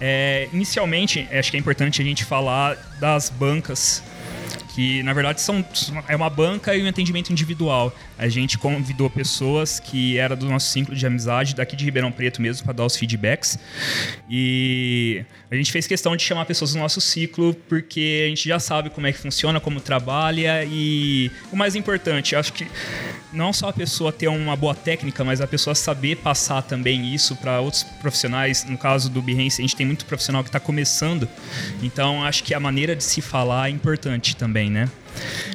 [0.00, 4.02] É, inicialmente, acho que é importante a gente falar das bancas.
[4.74, 5.64] Que na verdade são
[6.08, 7.94] é uma banca e um atendimento individual.
[8.18, 12.40] A gente convidou pessoas que era do nosso ciclo de amizade daqui de Ribeirão Preto
[12.40, 13.58] mesmo para dar os feedbacks.
[14.28, 18.58] E a gente fez questão de chamar pessoas do nosso ciclo porque a gente já
[18.58, 22.66] sabe como é que funciona, como trabalha e o mais importante, acho que
[23.32, 27.36] não só a pessoa ter uma boa técnica, mas a pessoa saber passar também isso
[27.36, 28.64] para outros profissionais.
[28.64, 31.28] No caso do Behance, a gente tem muito profissional que está começando,
[31.82, 34.90] então acho que a maneira de se falar é importante também, né?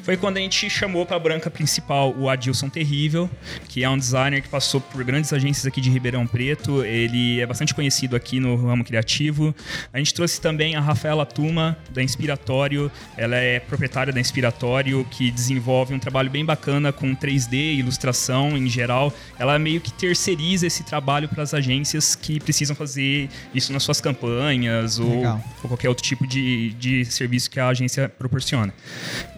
[0.03, 3.29] Foi quando a gente chamou para a branca principal o Adilson Terrível,
[3.67, 6.83] que é um designer que passou por grandes agências aqui de Ribeirão Preto.
[6.83, 9.53] Ele é bastante conhecido aqui no ramo criativo.
[9.91, 12.91] A gente trouxe também a Rafaela Tuma, da Inspiratório.
[13.17, 18.69] Ela é proprietária da Inspiratório, que desenvolve um trabalho bem bacana com 3D, ilustração em
[18.69, 19.11] geral.
[19.39, 23.99] Ela meio que terceiriza esse trabalho para as agências que precisam fazer isso nas suas
[23.99, 25.25] campanhas ou,
[25.63, 28.73] ou qualquer outro tipo de, de serviço que a agência proporciona.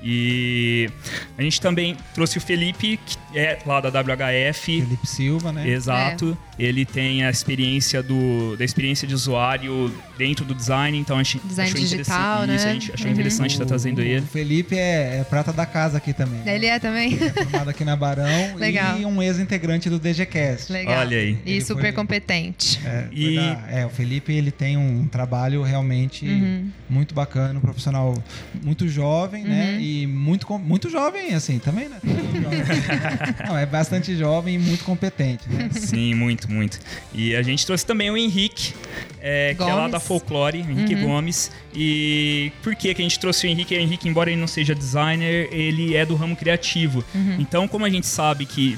[0.09, 0.89] E
[1.37, 4.81] a gente também trouxe o Felipe, que é lá da WHF.
[4.81, 5.67] Felipe Silva, né?
[5.67, 6.37] Exato.
[6.57, 11.39] Ele tem a experiência do, da experiência de usuário dentro do design, então a gente
[11.45, 12.55] Design achou digital, interessante.
[12.57, 12.71] Isso, né?
[12.71, 13.13] a gente achou Uhum.
[13.13, 14.25] interessante estar trazendo O ele.
[14.25, 16.39] Felipe é, é prata da casa aqui também.
[16.39, 16.55] né?
[16.55, 17.15] Ele é também?
[17.17, 18.97] Formado aqui na Barão Legal.
[18.99, 20.71] e um ex-integrante do DGCast.
[20.71, 20.99] Legal.
[21.01, 21.37] Olha aí.
[21.45, 22.79] E Ele super foi- competente.
[22.85, 26.69] É, E- da- é, o Felipe ele tem um trabalho realmente Uhum.
[26.89, 28.15] muito bacana, um profissional
[28.63, 29.73] muito jovem, né?
[29.73, 29.79] Uhum.
[30.03, 31.97] E muito, muito jovem, assim, também, né?
[32.03, 32.59] Muito jovem.
[33.47, 35.69] Não, é bastante jovem e muito competente, né?
[35.71, 36.79] Sim, muito, muito.
[37.13, 38.73] E a gente trouxe também o Henrique,
[39.21, 41.03] é, que é lá da Folclore, Henrique Uhum.
[41.07, 41.51] Gomes.
[41.73, 43.75] E por que, que a gente trouxe o Henrique?
[43.75, 47.03] O Henrique, embora ele não seja designer, ele é do ramo criativo.
[47.13, 47.37] Uhum.
[47.39, 48.77] Então, como a gente sabe que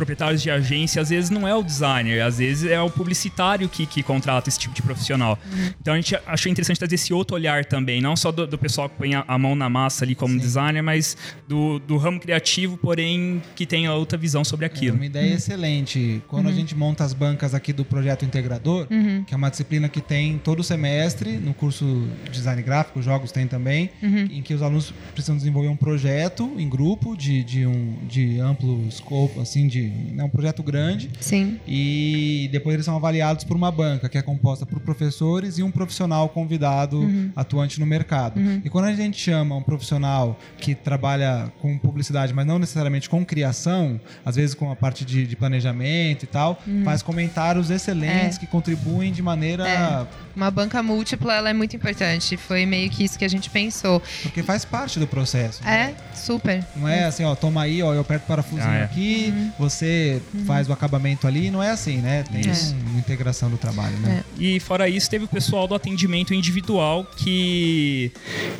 [0.00, 3.84] proprietários de agência, às vezes não é o designer, às vezes é o publicitário que,
[3.86, 5.38] que contrata esse tipo de profissional.
[5.52, 5.70] Uhum.
[5.80, 8.88] Então a gente achou interessante trazer esse outro olhar também, não só do, do pessoal
[8.88, 10.38] que põe a, a mão na massa ali como Sim.
[10.40, 14.96] designer, mas do, do ramo criativo, porém que tem a outra visão sobre É aquilo.
[14.96, 16.22] uma ideia excelente.
[16.28, 16.52] Quando Uhum.
[16.52, 18.86] a gente monta as bancas aqui do projeto integrador,
[19.26, 23.46] que é uma disciplina que tem todo semestre, no curso de design gráfico, jogos tem
[23.46, 24.28] também, Uhum.
[24.30, 28.86] em que os alunos precisam desenvolver um projeto em grupo de, de, um, de amplo
[28.88, 31.10] escopo, assim, de né, um projeto grande.
[31.20, 31.58] Sim.
[31.66, 35.70] E depois eles são avaliados por uma banca que é composta por professores e um
[35.70, 37.00] profissional convidado
[37.36, 38.40] atuante no mercado.
[38.64, 43.24] E quando a gente chama um profissional que trabalha com publicidade, mas não necessariamente com
[43.24, 48.46] criação, às vezes com a parte de, de planejamento e tal, faz comentários excelentes que
[48.46, 49.68] contribuem de maneira.
[49.68, 50.06] É.
[50.36, 52.36] Uma banca múltipla, ela é muito importante.
[52.36, 54.00] Foi meio que isso que a gente pensou.
[54.22, 55.62] Porque faz parte do processo.
[55.64, 55.94] né?
[56.12, 56.64] É, super.
[56.76, 58.84] Não é assim, ó, toma aí, ó, eu aperto o parafusinho Ah, é.
[58.84, 62.22] aqui, você você faz o acabamento ali, não é assim, né?
[62.30, 62.74] Tem Isso.
[62.74, 64.22] uma integração do trabalho, né?
[64.38, 68.12] E fora isso, teve o pessoal do atendimento individual que,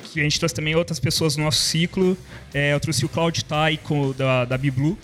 [0.04, 2.16] que a gente trouxe também outras pessoas no nosso ciclo.
[2.54, 4.98] É, eu trouxe o Claudio Tai com, da, da Biblu.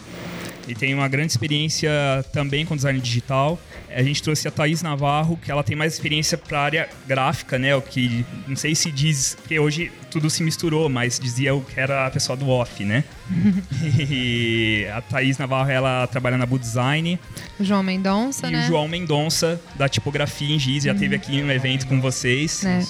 [0.66, 1.90] Ele tem uma grande experiência
[2.32, 3.58] também com design digital.
[3.88, 7.58] A gente trouxe a Thaís Navarro, que ela tem mais experiência para a área gráfica,
[7.58, 7.74] né?
[7.74, 11.78] O que não sei se diz, porque hoje tudo se misturou, mas dizia o que
[11.78, 13.04] era a pessoa do off, né?
[14.10, 17.18] e a Thaís Navarro, ela trabalha na Boot Design.
[17.58, 18.64] O João Mendonça, E né?
[18.64, 22.62] o João Mendonça, da tipografia em Giz, já teve aqui um evento com vocês.
[22.62, 22.86] Né?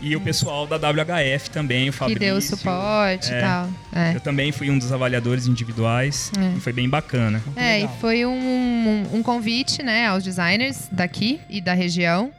[0.00, 2.20] E o pessoal da WHF também, o Que Fabrício.
[2.20, 3.38] deu suporte É.
[3.38, 3.70] e tal.
[3.94, 4.16] É.
[4.16, 6.56] Eu também fui um dos avaliadores individuais É.
[6.56, 7.42] e foi bem bacana.
[7.56, 12.32] É, e foi um, um convite, né, aos designers daqui e da região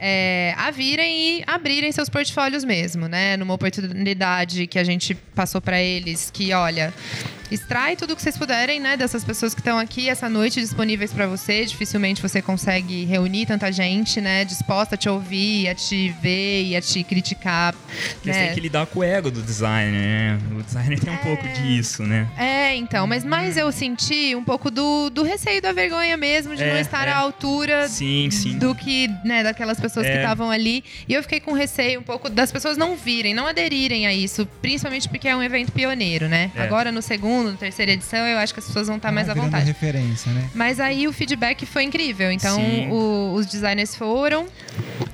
[0.00, 3.36] é, a virem e abrirem seus portfólios mesmo, né?
[3.36, 6.92] Numa oportunidade que a gente passou para eles, que olha,
[7.52, 11.26] extrai tudo que vocês puderem, né, dessas pessoas que estão aqui essa noite disponíveis para
[11.26, 11.64] você.
[11.64, 16.76] Dificilmente você consegue reunir tanta gente, né, disposta a te ouvir, a te ver e
[16.76, 17.74] a te criticar.
[18.14, 18.44] Porque você né?
[18.46, 20.38] tem que lidar com o ego do designer, né?
[20.58, 22.28] O designer tem um pouco disso, né?
[22.38, 26.62] É, então, mas mais eu senti um pouco do, do receio da vergonha mesmo, de
[26.62, 27.12] É, não estar é.
[27.12, 28.58] à altura Sim, sim.
[28.58, 30.16] do que, né, daquelas pessoas que É.
[30.16, 30.84] estavam ali.
[31.08, 34.46] E eu fiquei com receio um pouco das pessoas não virem, não aderirem a isso,
[34.60, 36.50] principalmente porque é um evento pioneiro, né?
[36.54, 36.62] É.
[36.62, 39.34] Agora no segundo, na terceira edição, eu acho que as pessoas vão estar mais à
[39.34, 39.66] vontade.
[39.66, 40.48] referência, né?
[40.54, 42.30] Mas aí o feedback foi incrível.
[42.30, 44.46] Então, o- os designers foram,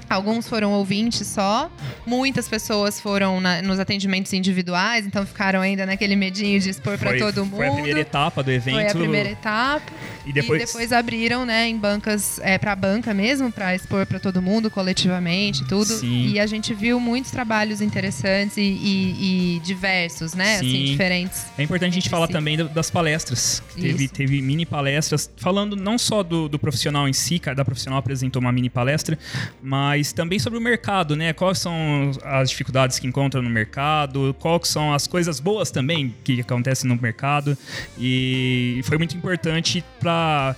[0.09, 1.71] alguns foram ouvintes só,
[2.07, 7.16] muitas pessoas foram na- nos atendimentos individuais, então ficaram ainda naquele medinho de expor para
[7.18, 7.57] todo mundo.
[7.57, 8.75] Foi a primeira etapa do evento.
[8.75, 9.92] Foi a primeira etapa.
[10.27, 14.18] E depois, E depois abriram, né, em bancas, é, pra banca mesmo, pra expor pra
[14.21, 15.87] todo mundo, coletivamente, tudo.
[15.87, 16.29] Sim.
[16.29, 20.85] E a gente viu muitos trabalhos interessantes e, e- e diversos, né, assim, Sim.
[20.85, 21.47] diferentes.
[21.57, 22.33] É importante a gente falar si.
[22.33, 23.62] também da- das palestras.
[23.75, 28.40] Teve, teve mini palestras, falando não só do, do profissional em si, cada profissional apresentou
[28.42, 29.18] uma mini palestra,
[29.62, 31.32] mas também sobre o mercado, né?
[31.32, 36.40] Quais são as dificuldades que encontra no mercado, quais são as coisas boas também que
[36.40, 37.56] acontecem no mercado.
[37.98, 40.54] E foi muito importante para,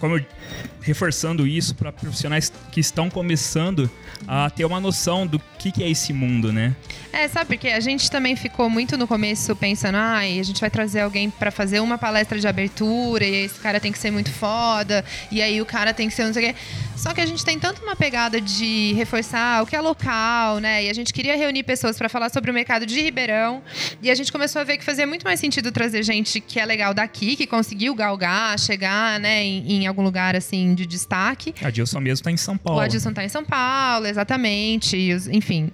[0.00, 0.24] como eu
[0.80, 3.90] reforçando isso para profissionais que estão começando
[4.28, 6.74] a ter uma noção do que, que é esse mundo, né?
[7.12, 10.68] É, sabe, porque a gente também ficou muito no começo pensando, ai, a gente vai
[10.68, 14.30] trazer alguém pra fazer uma palestra de abertura, e esse cara tem que ser muito
[14.30, 16.60] foda, e aí o cara tem que ser não sei o quê.
[16.96, 20.84] Só que a gente tem tanto uma pegada de reforçar o que é local, né?
[20.84, 23.62] E a gente queria reunir pessoas pra falar sobre o mercado de Ribeirão,
[24.02, 26.66] e a gente começou a ver que fazia muito mais sentido trazer gente que é
[26.66, 31.54] legal daqui, que conseguiu galgar, chegar, né, em, em algum lugar assim de destaque.
[31.62, 32.80] A Dilson mesmo está em São Paulo.
[32.80, 34.96] O Adilson tá em São Paulo, exatamente.
[34.96, 35.70] e os- enfim,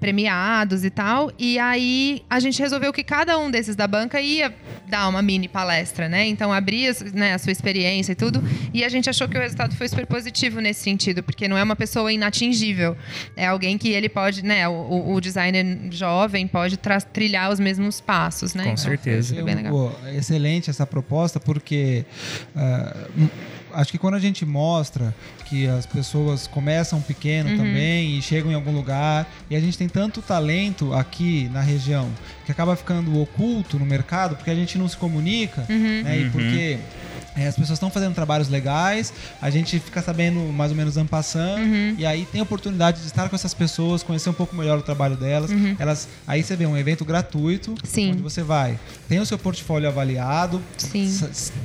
[0.00, 1.30] premiados e tal.
[1.38, 4.54] E aí a gente resolveu que cada um desses da banca ia
[4.88, 6.26] dar uma mini palestra, né?
[6.26, 8.42] Então abria né, a sua experiência e tudo.
[8.72, 11.62] E a gente achou que o resultado foi super positivo nesse sentido, porque não é
[11.62, 12.96] uma pessoa inatingível.
[13.36, 14.68] É alguém que ele pode, né?
[14.68, 16.78] O, o- designer jovem pode
[17.12, 18.64] trilhar os mesmos passos, né?
[18.64, 19.34] Com Então, certeza.
[19.34, 19.72] Foi bem legal.
[19.72, 22.04] Pô, excelente essa proposta, porque
[23.16, 23.28] hum,
[23.72, 25.14] acho que quando a gente mostra
[25.54, 27.56] que as pessoas começam pequeno Uhum.
[27.56, 32.10] também e chegam em algum lugar, e a gente tem tanto talento aqui na região
[32.44, 36.02] que acaba ficando oculto no mercado porque a gente não se comunica, Uhum.
[36.02, 36.18] né?
[36.18, 36.30] E Uhum.
[36.30, 36.78] porque.
[37.36, 41.62] É, as pessoas estão fazendo trabalhos legais, a gente fica sabendo mais ou menos ampassando,
[41.62, 41.94] Uhum.
[41.98, 44.82] e aí tem a oportunidade de estar com essas pessoas, conhecer um pouco melhor o
[44.82, 45.50] trabalho delas.
[45.78, 47.76] Elas, aí você vê um evento gratuito, Uhum.
[47.84, 48.10] Sim.
[48.12, 50.60] onde você vai, tem o seu portfólio avaliado,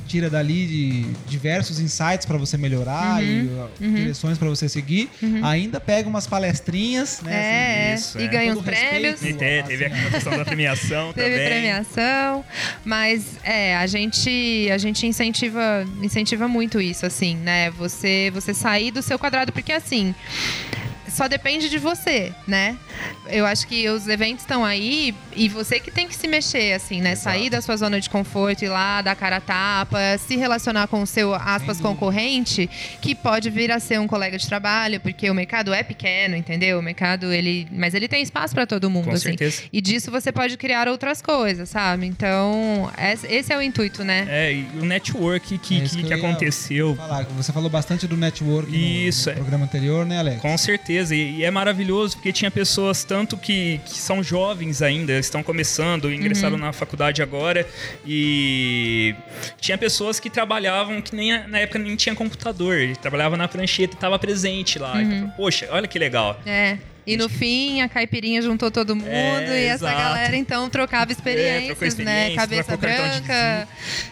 [0.06, 3.64] tira dali de diversos insights para você melhorar e Uhum.
[3.64, 5.08] uh, direções para você seguir.
[5.42, 7.90] Ainda pega umas palestrinhas, né?
[7.90, 8.28] É, isso, e é.
[8.28, 8.90] ganha todo os respeito.
[8.90, 9.22] prêmios.
[9.22, 11.46] E te- teve a questão da premiação Teve também.
[11.48, 12.44] premiação,
[12.84, 15.59] mas é, a gente a gente incentiva
[16.02, 17.70] incentiva muito isso assim, né?
[17.72, 20.14] Você você sair do seu quadrado porque assim,
[21.10, 22.76] só depende de você, né?
[23.28, 27.00] Eu acho que os eventos estão aí e você que tem que se mexer, assim,
[27.00, 27.12] né?
[27.12, 27.24] Exato.
[27.36, 31.02] Sair da sua zona de conforto, ir lá, dar cara a tapa, se relacionar com
[31.02, 32.68] o seu, aspas, concorrente,
[33.00, 36.78] que pode vir a ser um colega de trabalho, porque o mercado é pequeno, entendeu?
[36.78, 37.66] O mercado, ele...
[37.72, 39.22] Mas ele tem espaço para todo mundo, Com assim.
[39.28, 39.62] certeza.
[39.72, 42.06] E disso você pode criar outras coisas, sabe?
[42.06, 44.26] Então, es- esse é o intuito, né?
[44.28, 46.94] É, e o network que, É que, que aconteceu.
[46.96, 48.70] Falar, você falou bastante do network
[49.08, 49.34] Isso, no, é.
[49.36, 50.40] no programa anterior, né, Alex?
[50.40, 55.12] Com certeza, e, e é maravilhoso porque tinha pessoas tanto que, que são jovens ainda,
[55.18, 56.60] estão começando, ingressaram Uhum.
[56.64, 57.66] na faculdade agora,
[58.06, 59.14] e
[59.60, 63.96] tinha pessoas que trabalhavam que nem na época nem tinha computador, trabalhava na prancheta e
[63.96, 64.94] estava presente lá.
[64.94, 65.00] Uhum.
[65.02, 66.38] Então, Poxa, olha que legal.
[66.44, 66.76] É.
[67.06, 69.98] E no fim, a caipirinha juntou todo mundo É, e essa exato.
[70.02, 72.28] galera então trocava experiências, trocou né?
[72.28, 73.68] experiência, Cabeça cartão de branca.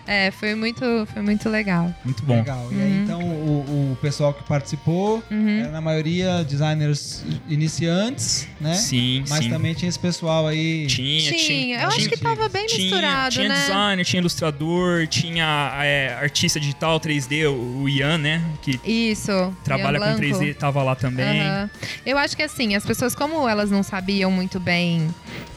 [0.07, 1.95] É, foi muito, foi muito legal.
[2.05, 2.37] Muito bom.
[2.37, 2.69] Legal.
[2.73, 5.61] E aí, então, o, o pessoal que participou Uhum.
[5.61, 8.75] era, na maioria, designers iniciantes, né?
[8.75, 9.51] Sim, Mas sim.
[9.51, 10.87] também tinha esse pessoal aí.
[10.87, 13.55] Tinha, Tinha, eu acho tinha- que tava bem tinha, misturado, tinha né?
[13.55, 18.43] designer, tinha ilustrador, tinha é, artista digital 3D, o Ian, né?
[18.63, 19.55] Que Isso.
[19.65, 20.39] trabalha Ian com Blanco.
[20.39, 21.41] 3D, tava lá também.
[21.41, 21.71] Aham.
[22.07, 25.13] Eu acho que assim, as pessoas, como elas não sabiam muito bem,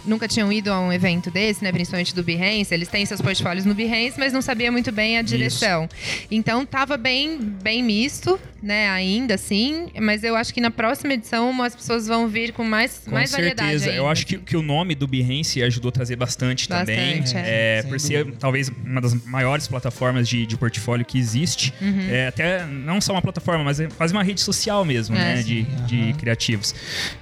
[0.06, 1.72] nunca tinham ido a um evento desse, né?
[1.72, 5.22] Principalmente do Behance, eles têm seus portfólios no Behance, mas não sabia muito bem a
[5.22, 5.88] direção.
[6.30, 8.90] Então tava bem, bem misto, né?
[8.90, 9.88] Ainda assim.
[10.00, 13.32] Mas eu acho que na próxima edição as pessoas vão vir com mais, Com mais
[13.32, 13.70] variedade.
[13.80, 13.92] certeza.
[13.92, 14.44] Eu acho que, assim.
[14.46, 17.22] que o nome do Behance ajudou a trazer bastante, também.
[17.22, 17.82] Bastante, É, é.
[17.82, 18.38] Sem por ser dúvida.
[18.40, 21.74] talvez uma das maiores plataformas de, de portfólio que existe.
[21.82, 22.08] Uhum.
[22.10, 25.38] É, até não só uma plataforma, mas é quase uma rede social mesmo, É, né?
[25.38, 25.44] sim.
[25.44, 26.14] De, de Aham.
[26.14, 26.76] criativos.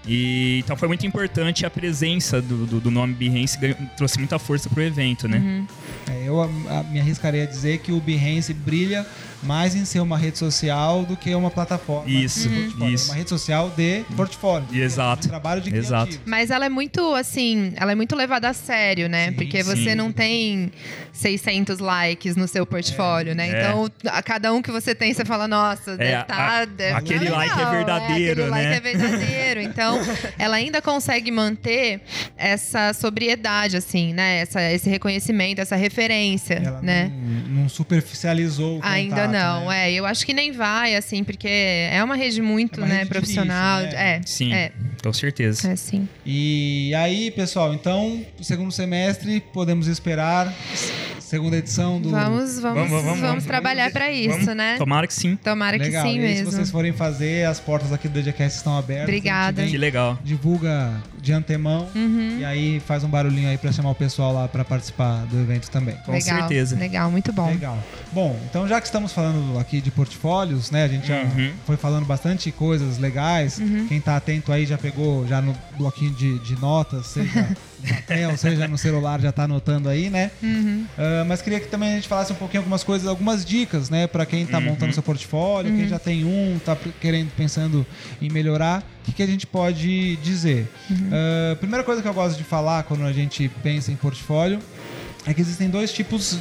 [0.07, 4.37] E, então foi muito importante a presença do, do, do nome Behance, ganhou- trouxe muita
[4.39, 5.37] força pro evento, né?
[5.37, 5.67] Uhum.
[6.13, 9.05] É, eu a- a- me arriscaria a dizer que o Behance brilha
[9.43, 12.09] mais em ser uma rede social do que uma plataforma.
[12.09, 13.09] Isso, isso.
[13.09, 14.67] É uma rede social de portfólio.
[14.67, 16.19] de- Exato, De trabalho de exato.
[16.25, 19.29] Mas ela é muito, assim, ela é muito levada a sério, né?
[19.29, 19.95] Sim, Porque você sim.
[19.95, 20.71] não tem
[21.13, 23.49] 600 likes no seu portfólio, né?
[23.49, 23.59] É.
[23.61, 27.25] Então, a cada um que você tem, você fala, nossa, deve a- tá, deve aquele
[27.29, 28.69] tá like é legal, verdadeiro, aquele né?
[28.69, 29.61] like é verdadeiro.
[29.61, 29.99] Então,
[30.37, 32.01] ela ainda consegue manter
[32.37, 34.39] essa sobriedade, assim, né?
[34.39, 37.11] Essa, esse reconhecimento, essa referência, Ela né?
[37.47, 39.89] não, não superficializou o Ainda não, né?
[39.89, 39.93] é.
[39.93, 43.05] Eu acho que nem vai, assim, porque é uma rede muito, É uma né, rede
[43.05, 43.81] de profissional.
[43.81, 44.15] nicho, né?
[44.17, 44.71] É, Sim, é,
[45.03, 45.71] com certeza.
[45.71, 46.07] é sim.
[46.25, 50.53] E aí, pessoal, então, segundo semestre, podemos esperar
[51.19, 52.09] segunda edição do...
[52.09, 54.75] Vamos, vamos, vamos, trabalhar pra isso, Vamos- né?
[54.77, 55.35] Tomara que sim.
[55.35, 56.03] Tomara Legal.
[56.03, 56.51] que sim e aí, se mesmo.
[56.51, 59.03] vocês forem fazer, as portas aqui do DJCast estão abertas.
[59.03, 59.65] Obrigada.
[59.67, 60.17] Que legal.
[60.23, 62.37] divulga de antemão Uhum.
[62.39, 65.69] e aí faz um barulhinho aí pra chamar o pessoal lá pra participar do evento
[65.69, 65.95] também.
[66.05, 66.75] Com legal, certeza.
[66.77, 67.49] Legal, muito bom.
[67.49, 67.77] Legal.
[68.11, 70.83] Bom, então já que estamos falando aqui de portfólios, né?
[70.83, 71.51] A gente já Uhum.
[71.65, 73.59] foi falando bastante coisas legais.
[73.59, 73.85] Uhum.
[73.87, 77.47] Quem tá atento aí já pegou já no bloquinho de, de notas, seja
[77.83, 80.31] no papel, seja no celular, já tá anotando aí, né?
[80.41, 80.85] Uhum.
[80.97, 84.07] Ah, mas queria que também a gente falasse um pouquinho algumas coisas, algumas dicas, né,
[84.07, 84.65] para quem tá Uhum.
[84.65, 87.85] montando seu portfólio, quem já tem um, tá querendo, pensando
[88.21, 90.67] em melhorar, o que, a gente pode dizer?
[91.11, 94.59] Ah, primeira coisa que eu gosto de falar quando a gente pensa em portfólio
[95.25, 96.37] é que existem dois tipos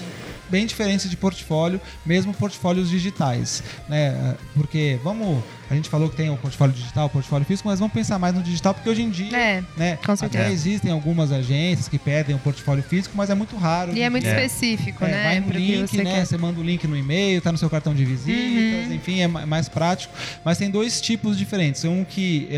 [0.48, 4.10] bem diferentes de portfólio, mesmo portfólios digitais, né?
[4.10, 7.78] Ah, Porque vamos, a gente falou que tem o portfólio digital, o portfólio físico, mas
[7.78, 9.98] vamos pensar mais no digital porque hoje em dia, É, né?
[10.04, 10.44] com certeza.
[10.44, 13.94] Até existem algumas agências que pedem o portfólio físico, mas é muito raro.
[13.96, 14.32] E é muito dia.
[14.44, 15.22] específico, É, né?
[15.24, 16.12] vai no link, você né?
[16.14, 16.24] quer.
[16.26, 18.94] Você manda o link no e-mail, tá no seu cartão de visitas, Uhum.
[18.94, 20.12] enfim, é ma- mais prático.
[20.44, 21.84] Mas tem dois tipos diferentes.
[21.84, 22.48] Um que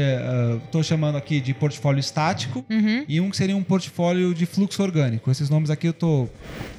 [0.66, 3.04] estou chamando aqui de portfólio estático Uhum.
[3.08, 5.30] e um que seria um portfólio de fluxo orgânico.
[5.30, 6.28] Esses nomes aqui eu tô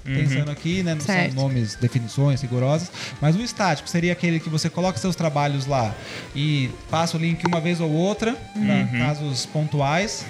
[0.03, 0.93] pensando aqui, né?
[0.95, 1.33] Não Certo.
[1.33, 2.91] são nomes, definições rigorosas.
[3.21, 5.93] Mas o estático seria aquele que você coloca seus trabalhos lá
[6.35, 10.25] e passa o link uma vez ou outra, para casos pontuais.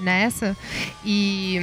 [0.00, 0.56] nessa.
[1.04, 1.58] E,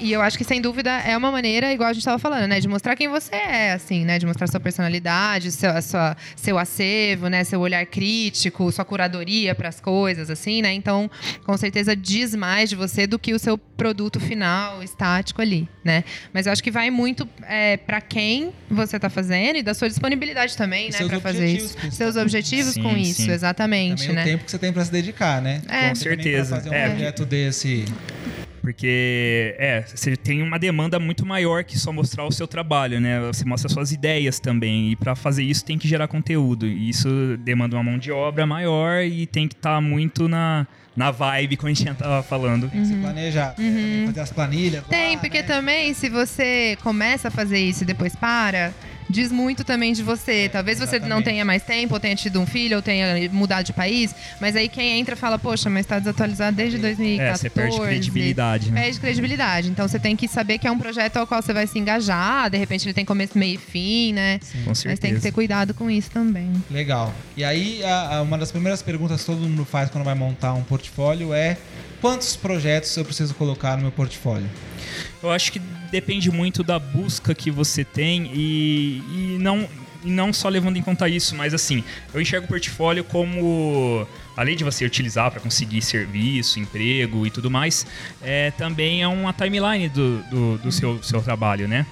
[0.00, 2.60] e eu acho que, sem dúvida, é uma maneira, igual a gente estava falando, né?
[2.60, 4.18] De mostrar quem você é, assim, né?
[4.18, 7.44] De mostrar sua personalidade, seu, a sua, seu acervo, né?
[7.44, 8.35] Seu olhar crítico,
[8.72, 10.72] sua curadoria para as coisas, assim, né?
[10.72, 11.10] Então,
[11.44, 16.04] com certeza, diz mais de você do que o seu produto final estático ali, né?
[16.32, 19.88] Mas eu acho que vai muito é, para quem você está fazendo e da sua
[19.88, 21.76] disponibilidade também, né, para fazer isso.
[21.90, 24.22] Seus objetivos sim, com isso, exatamente, também né?
[24.22, 25.62] o tempo que você tem para se dedicar, né?
[25.68, 26.56] É, com certeza.
[26.56, 26.88] Fazer um é.
[26.90, 27.84] projeto desse
[28.66, 33.20] porque, é, você tem uma demanda muito maior que só mostrar o seu trabalho, né?
[33.28, 34.90] Você mostra suas ideias também.
[34.90, 36.66] E para fazer isso tem que gerar conteúdo.
[36.66, 40.66] E isso demanda uma mão de obra maior e tem que estar tá muito na,
[40.96, 42.68] na vibe como a gente tava falando.
[42.68, 44.06] Tem que se planejar, Uhum.
[44.06, 44.84] fazer as planilhas.
[44.88, 45.46] Tem, lá, porque né?
[45.46, 48.74] também se você começa a fazer isso e depois para,
[49.08, 50.48] diz muito também de você.
[50.48, 51.24] Talvez você não exatamente.
[51.24, 54.68] tenha mais tempo, ou tenha tido um filho, ou tenha mudado de país, mas aí
[54.68, 57.20] quem entra fala, poxa, mas tá desatualizado desde 2014.
[57.30, 58.82] É, você perde credibilidade, né?
[58.82, 59.68] Perde credibilidade.
[59.68, 62.50] Então você tem que saber que é um projeto ao qual você vai se engajar,
[62.50, 64.38] de repente ele tem começo, meio e fim, né?
[64.64, 65.20] Com Mas tem que certeza.
[65.22, 66.50] ter cuidado com isso também.
[66.70, 67.14] Legal.
[67.36, 70.52] E aí, a- a- uma das primeiras perguntas que todo mundo faz quando vai montar
[70.54, 71.56] um portfólio é
[72.00, 74.48] quantos projetos eu preciso colocar no meu portfólio?
[75.22, 75.60] Eu acho que
[75.90, 79.68] depende muito da busca que você tem e, e não,
[80.04, 81.82] e não só levando em conta isso, mas assim,
[82.12, 84.06] eu enxergo o portfólio como,
[84.36, 87.86] além de você utilizar para conseguir serviço, emprego e tudo mais,
[88.22, 91.86] é, também é uma timeline do, do, do seu, seu trabalho, né?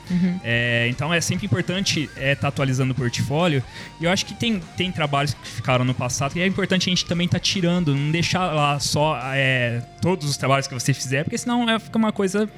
[0.45, 3.63] É, então é sempre importante estar atualizando o portfólio.
[4.01, 6.91] E eu acho que tem, tem trabalhos que ficaram no passado e é importante a
[6.91, 11.25] gente também estar tirando, não deixar lá só é, todos os trabalhos que você fizer,
[11.25, 12.49] porque senão é, fica uma coisa.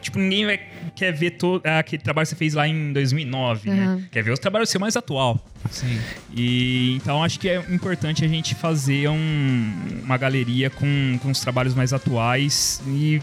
[0.00, 0.60] Tipo, ninguém vai,
[0.94, 3.88] quer ver todo, aquele trabalho que você fez lá em 2009, né?
[3.88, 4.04] Uhum.
[4.10, 5.44] Quer ver o trabalho seu mais atual.
[5.70, 5.98] Sim.
[6.34, 11.40] E então acho que é importante a gente fazer um- uma galeria com, com os
[11.40, 12.80] trabalhos mais atuais.
[12.86, 13.20] E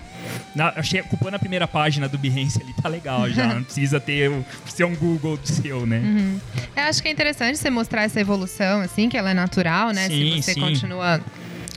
[0.56, 3.48] na, achei ocupando a primeira página do Behance ali tá legal já.
[3.56, 4.32] Não precisa ter
[4.68, 6.00] ser um Google do seu, né?
[6.00, 6.40] Uhum.
[6.76, 10.08] Eu acho que é interessante você mostrar essa evolução, assim, que ela é natural, né?
[10.08, 10.60] Sim, se você sim.
[10.62, 11.22] continua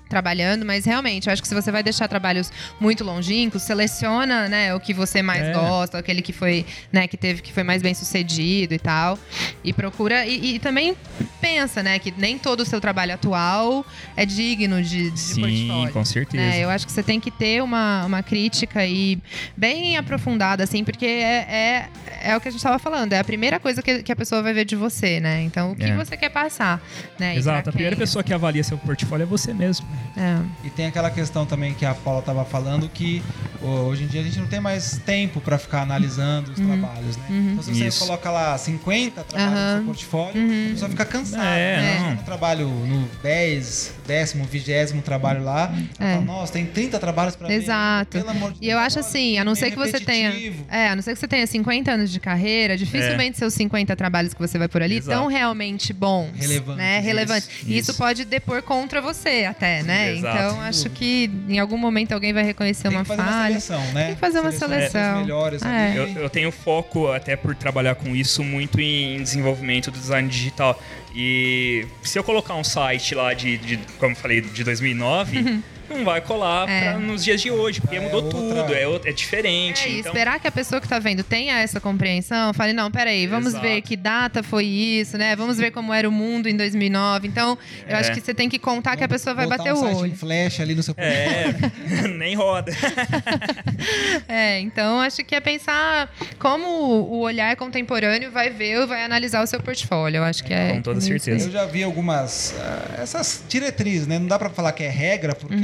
[0.09, 2.51] trabalhando, mas realmente, eu acho que se você vai deixar trabalhos
[2.81, 5.53] muito longínquos, seleciona, né, o que você mais É.
[5.53, 9.19] gosta, aquele que foi, né, que teve que foi mais bem sucedido e tal,
[9.63, 10.97] e procura e, e também
[11.41, 13.85] pensa, né, que nem todo o seu trabalho atual
[14.17, 15.93] é digno de, de Sim, portfólio.
[15.93, 16.45] com certeza.
[16.45, 16.59] né?
[16.65, 19.19] Eu acho que você tem que ter uma, uma crítica aí
[19.57, 21.89] bem aprofundada, assim, porque é,
[22.23, 24.17] é, é o que a gente estava falando, é a primeira coisa que, que a
[24.17, 25.43] pessoa vai ver de você, né?
[25.43, 25.95] Então, o que É.
[25.97, 26.81] você quer passar,
[27.19, 27.35] né?
[27.35, 29.87] E Exato, a primeira pessoa que avalia seu portfólio é você mesmo.
[30.17, 30.39] É.
[30.65, 33.23] E tem aquela questão também que a Paula estava falando que
[33.63, 37.25] hoje em dia a gente não tem mais tempo para ficar analisando os trabalhos, né?
[37.53, 38.01] Então se você Isso.
[38.01, 39.77] coloca lá 50 trabalhos no Aham.
[39.77, 41.45] seu portfólio, a pessoa fica cansada.
[41.45, 42.01] É, né?
[42.01, 42.13] não.
[42.21, 46.15] Um trabalho no 10, décimo, vigésimo trabalho lá, É.
[46.15, 47.53] fala, nossa, tem 30 trabalhos para.
[47.53, 48.19] Exato.
[48.19, 50.33] Pelo amor de E eu Deus, acho assim, a não é ser que você tenha.
[50.71, 54.33] É, a não ser que você tenha 50 anos de carreira, dificilmente seus 50 trabalhos
[54.35, 55.11] que você vai por ali Exato.
[55.13, 56.31] estão realmente bons.
[56.35, 56.99] Relevantes, Né?
[56.99, 57.49] isso, Relevantes.
[57.67, 57.99] E isso isso.
[57.99, 60.13] pode depor contra você até, né?
[60.15, 60.37] exato.
[60.39, 63.61] Então acho que em algum momento alguém vai reconhecer Tem uma que fazer uma falha.
[63.61, 64.07] seleção, né?
[64.07, 65.21] Tem que fazer uma seleção.
[65.21, 65.95] melhores É.
[66.17, 70.81] eu tenho foco, até por trabalhar com isso, muito em desenvolvimento do design digital.
[71.21, 76.05] E se eu colocar um site lá de, de como eu falei, de 2009, não
[76.05, 76.93] vai colar É.
[76.93, 79.85] pra- nos dias de hoje, porque É mudou outra- tudo, é, outra- é diferente.
[79.85, 82.91] É, e então, esperar que a pessoa que tá vendo tenha essa compreensão, fale, não,
[82.91, 83.63] peraí, vamos Exato.
[83.63, 85.35] ver que data foi isso, né?
[85.37, 87.27] Vamos ver como era o mundo em 2009.
[87.29, 87.59] Então,
[87.89, 88.01] eu É.
[88.01, 90.07] acho que você tem que contar que a pessoa vai Botar bater um o olho.
[90.13, 91.73] em flash ali no seu portfólio.
[92.05, 92.73] É, nem roda.
[94.29, 99.47] É, então acho que é pensar como o olhar contemporâneo vai ver, vai analisar o
[99.47, 100.19] seu portfólio.
[100.19, 100.73] Eu acho que é.
[100.75, 101.47] Com toda é certeza.
[101.49, 104.19] Eu já vi algumas ah, essas diretrizes, né?
[104.19, 105.63] Não dá pra falar que é regra porque Uhum.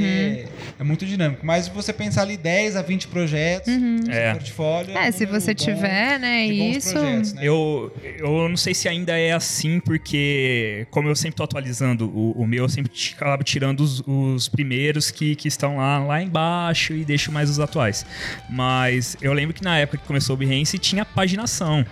[0.79, 4.31] É muito dinâmico, mas se você pensar ali 10 a 20 projetos no seu É.
[4.33, 4.99] portfólio, Uhum.
[5.01, 6.91] É, se você bom tiver, né, isso.
[6.93, 7.41] projetos, né?
[7.43, 12.31] Eu, eu não sei se ainda é assim, porque como eu sempre tô atualizando o,
[12.31, 16.93] o meu, eu sempre acabo tirando os, os primeiros que, que estão lá, lá embaixo
[16.93, 18.05] e deixo mais os atuais.
[18.49, 21.85] Mas eu lembro que na época que começou o Behance tinha paginação.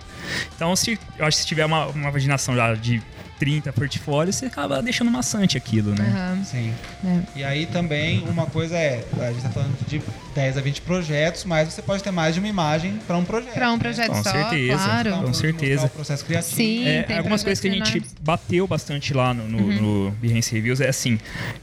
[0.54, 3.02] Então, se, eu acho que se tiver uma, uma paginação já de
[3.38, 6.06] 30 portfólios, você acaba deixando maçante aquilo, né?
[6.08, 6.44] Aham.
[6.44, 6.72] Sim.
[7.04, 7.20] É.
[7.36, 10.00] E aí também uma coisa é, a gente tá falando de
[10.34, 13.54] 10 a 20 projetos, mas você pode ter mais de uma imagem para um projeto.
[13.54, 13.78] Pra um né?
[13.78, 15.08] projeto Com só, certeza, claro.
[15.08, 15.86] Então, com certeza.
[15.86, 16.56] O processo criativo.
[16.56, 16.86] Sim.
[16.86, 20.04] É, tem algumas coisas que a gente bateu bastante lá no, no, Uhum.
[20.04, 21.18] no Behance Reviews é assim: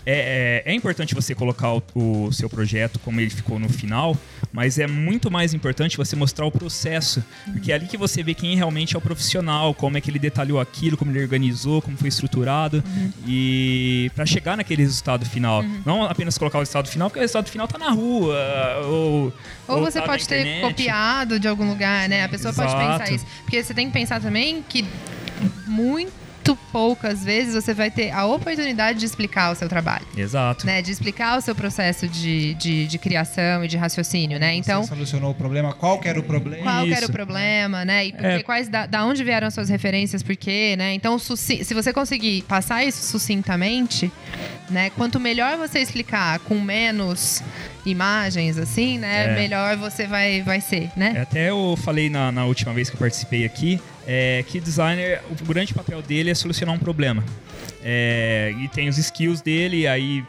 [0.06, 4.18] é, é, é importante você colocar o, o seu projeto como ele ficou no final,
[4.52, 8.34] mas é muito mais importante você mostrar o processo, porque é ali que você vê
[8.34, 11.98] quem realmente é o profissional, como é que ele detalhou aquilo, como ele organizou, como
[11.98, 13.12] foi estruturado Uhum.
[13.28, 17.50] e para chegar naquele resultado final, não apenas colocar o resultado final, porque o resultado
[17.50, 18.38] final tá na rua
[18.86, 19.34] ou
[19.68, 22.24] Ou você tá pode ter copiado de algum lugar, né?
[22.24, 23.00] A pessoa pode Exato.
[23.00, 23.26] pensar isso.
[23.44, 24.86] Porque você tem que pensar também que
[25.68, 26.12] muito
[26.72, 30.06] poucas vezes você vai ter a oportunidade de explicar o seu trabalho.
[30.18, 30.66] Exato.
[30.66, 34.54] Né, de explicar o seu processo de, de, de criação e de raciocínio, né?
[34.56, 36.64] Então, Você solucionou o problema, qual que era o problema?
[36.64, 38.06] qual que era o problema, né?
[38.08, 38.44] E porque, É.
[38.44, 40.94] quais da, da onde vieram as suas referências, por quê, né?
[40.94, 44.12] Então, se você conseguir passar isso sucintamente,
[44.70, 44.90] né?
[44.92, 47.44] Quanto melhor você explicar com menos
[47.86, 49.32] imagens, assim, né?
[49.32, 49.36] É.
[49.36, 51.14] Melhor você vai, vai ser, né?
[51.16, 55.22] É, Até eu falei na, na última vez que eu participei aqui é, que designer,
[55.42, 57.24] o grande papel dele é solucionar um problema.
[57.84, 60.24] É, e tem os skills dele aí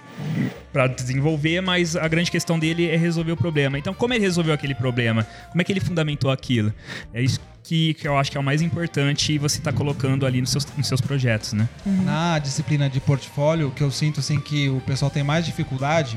[0.73, 3.79] para desenvolver, mas a grande questão dele é resolver o problema.
[3.79, 5.27] Então, como ele resolveu aquele problema?
[5.51, 6.73] Como é que ele fundamentou aquilo?
[7.13, 10.25] É isso que, que eu acho que é o mais importante e você está colocando
[10.25, 11.69] ali nos seus, nos seus projetos, né?
[11.85, 16.17] Na disciplina de portfólio, o que eu sinto assim que o pessoal tem mais dificuldade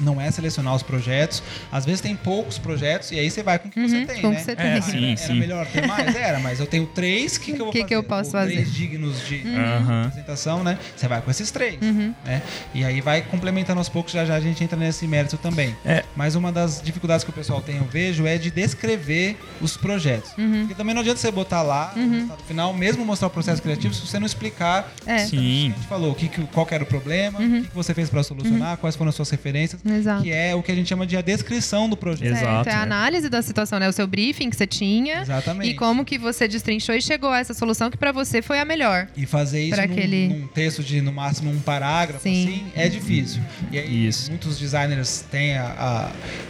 [0.00, 1.42] não é selecionar os projetos.
[1.70, 4.20] Às vezes tem poucos projetos e aí você vai com o que você Uhum, tem,
[4.20, 4.36] com o né?
[4.36, 4.72] que você É, tem.
[4.72, 5.34] Ah, sim, era sim.
[5.38, 6.14] melhor ter mais?
[6.14, 7.88] Era, mas eu tenho três, o que, que eu vou Que fazer?
[7.88, 8.70] que eu posso Ou Três fazer?
[8.72, 10.02] dignos de Aham.
[10.06, 10.78] apresentação, né?
[10.96, 12.14] Você vai com esses três, Uhum.
[12.24, 12.42] né?
[12.74, 15.74] E aí vai complementando aos poucos, já já a gente entra nesse mérito também.
[15.84, 16.02] É.
[16.16, 20.30] Mas uma das dificuldades que o pessoal tem, eu vejo, é de descrever os projetos.
[20.36, 20.60] Uhum.
[20.60, 23.94] Porque também não adianta você botar lá no resultado final, mesmo mostrar o processo criativo,
[23.94, 25.72] se você não explicar É, Sim.
[25.72, 27.58] a gente falou o que, que- qual que era o problema, Uhum.
[27.58, 30.22] o que, que você fez para solucionar, quais foram as suas referências, exato.
[30.22, 32.30] que é o que a gente chama de a descrição do projeto.
[32.32, 33.88] Exato, Certo, é a análise da situação, né?
[33.88, 35.70] O seu briefing que você tinha Exatamente.
[35.70, 38.64] e como que você destrinchou e chegou a essa solução que pra você foi a
[38.64, 39.06] melhor.
[39.16, 42.44] E fazer isso num, aquele- num texto de no máximo um parágrafo, Sim.
[42.44, 43.42] assim, é difícil.
[43.70, 44.30] E aí Isso.
[44.30, 45.64] muitos designers têm a,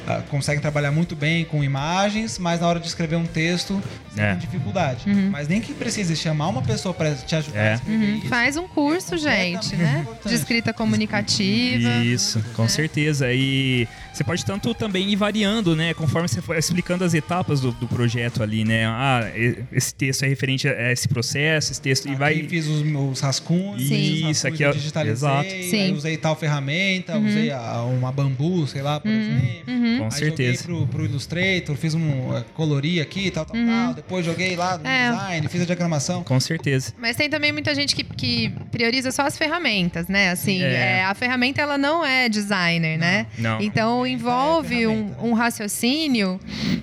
[0.07, 3.82] a- a- conseguem trabalhar muito bem com imagens, mas na hora de escrever um texto
[4.16, 4.30] É.
[4.30, 5.09] tem dificuldade.
[5.09, 5.30] Uhum.
[5.30, 7.72] Mas nem que precise chamar uma pessoa para te ajudar É.
[7.72, 8.16] a escrever Uhum.
[8.18, 8.28] isso.
[8.28, 9.99] Faz um curso, É gente, né?
[10.03, 10.28] importante.
[10.28, 12.05] De escrita comunicativa.
[12.05, 12.68] Isso, com né?
[12.68, 13.24] certeza.
[13.33, 15.93] E você pode tanto também ir variando, né?
[15.95, 18.87] Conforme você for explicando as etapas do, do projeto ali, né?
[18.87, 22.07] Ah, e- esse texto é referente a esse processo, esse texto.
[22.07, 22.35] E Aqui vai.
[22.49, 23.95] fiz os, os rascunhos, Sim.
[23.95, 25.49] os rascunhos Isso, aqui eu é- digitalizei, exato.
[25.49, 25.93] aí Sim.
[25.95, 29.49] usei tal ferramenta, usei a- uma bambu, sei lá, por exemplo.
[29.67, 29.99] Uhum.
[29.99, 30.62] Com Aí certeza.
[30.65, 33.95] joguei pro, pro Illustrator, fiz um eh, colori aqui, tal, tal, tal.
[33.95, 35.11] Depois joguei lá no É.
[35.11, 36.23] design, fiz a diagramação.
[36.25, 36.93] Com certeza.
[36.99, 40.31] Mas tem também muita gente que, que prioriza só as ferramentas, né?
[40.31, 40.99] Assim, É.
[41.01, 43.27] é, a ferramenta ela não é designer, né?
[43.39, 43.61] Não.
[43.61, 45.23] Então envolve um, ferramenta.
[45.23, 46.41] um raciocínio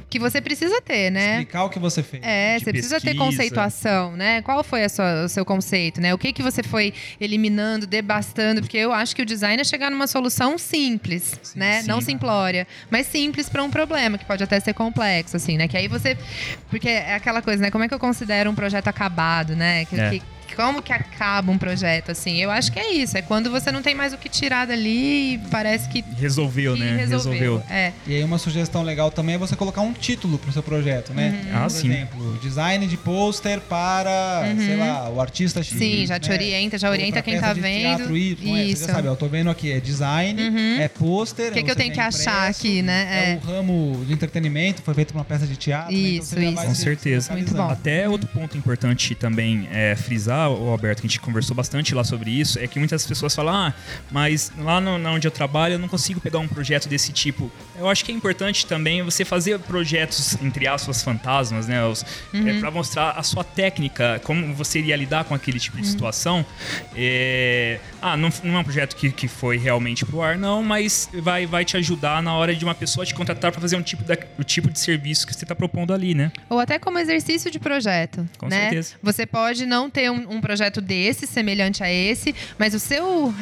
[0.09, 1.31] que você precisa ter, né?
[1.39, 2.21] Explicar o que você fez.
[2.23, 3.23] É, você precisa ter pesquisa.
[3.25, 4.41] conceituação, né?
[4.41, 6.13] Qual foi a sua- o seu conceito, né?
[6.13, 8.61] O que, que você foi eliminando, debastando?
[8.61, 11.81] Porque eu acho que o design é chegar numa solução simples, né?
[11.81, 11.87] sim.
[11.87, 15.67] Não simplória, mas simples para um problema, que pode até ser complexo, assim, né?
[15.67, 16.17] Que aí você...
[16.69, 17.71] Porque é aquela coisa, né?
[17.71, 19.85] Como é que eu considero um projeto acabado, né?
[19.85, 20.09] Que- É.
[20.09, 20.21] que-
[20.61, 22.37] como que acaba um projeto, assim?
[22.37, 23.17] Eu acho que é isso.
[23.17, 26.03] É quando você não tem mais o que tirar dali e parece que...
[26.19, 26.95] Resolveu, que né?
[26.97, 27.63] resolveu.
[27.69, 27.91] É.
[28.05, 31.41] E aí uma sugestão legal também é você colocar um título pro seu projeto, né?
[31.43, 31.57] Uhum.
[31.57, 31.91] Ah, Por sim.
[31.91, 35.73] exemplo, design de pôster para, sei lá, o artista X.
[35.73, 35.79] Uhum.
[35.79, 36.35] Sim, já te né?
[36.35, 37.97] orienta, já orienta quem peça tá de vendo.
[37.97, 38.87] Teatro Y, é, você Isso.
[38.87, 40.79] já sabe, eu tô vendo aqui, é design, Uhum.
[40.79, 41.51] é pôster.
[41.51, 43.07] O que, que eu você tenho que tem achar impresso, aqui, né?
[43.11, 43.39] É.
[43.43, 45.91] o ramo de entretenimento, foi feito pra uma peça de teatro.
[45.91, 45.97] né?
[45.97, 46.65] Isso, então você já isso.
[46.67, 47.33] Com certeza.
[47.33, 47.69] Muito bom.
[47.69, 52.29] Até outro ponto importante também é frisar, Alberto, que a gente conversou bastante lá sobre
[52.31, 53.73] isso, é que muitas pessoas falam, ah,
[54.11, 57.51] mas lá no, na onde eu trabalho eu não consigo pegar um projeto desse tipo.
[57.77, 61.83] Eu acho que é importante também você fazer projetos, entre aspas, fantasmas, né?
[61.85, 62.59] Os, Uhum.
[62.59, 65.89] para mostrar a sua técnica, como você iria lidar com aquele tipo de Uhum.
[65.91, 66.45] situação.
[66.95, 71.09] É, ah, não, não é um projeto que, que foi realmente pro ar, não, mas
[71.13, 74.03] vai, vai te ajudar na hora de uma pessoa te contratar para fazer um tipo,
[74.03, 76.31] da, o tipo de serviço que você está propondo ali, né?
[76.49, 78.27] Ou até como exercício de projeto.
[78.37, 78.61] Com né?
[78.61, 78.95] certeza.
[79.01, 83.33] Você pode não ter um, um projeto desse, semelhante a esse, mas o seu,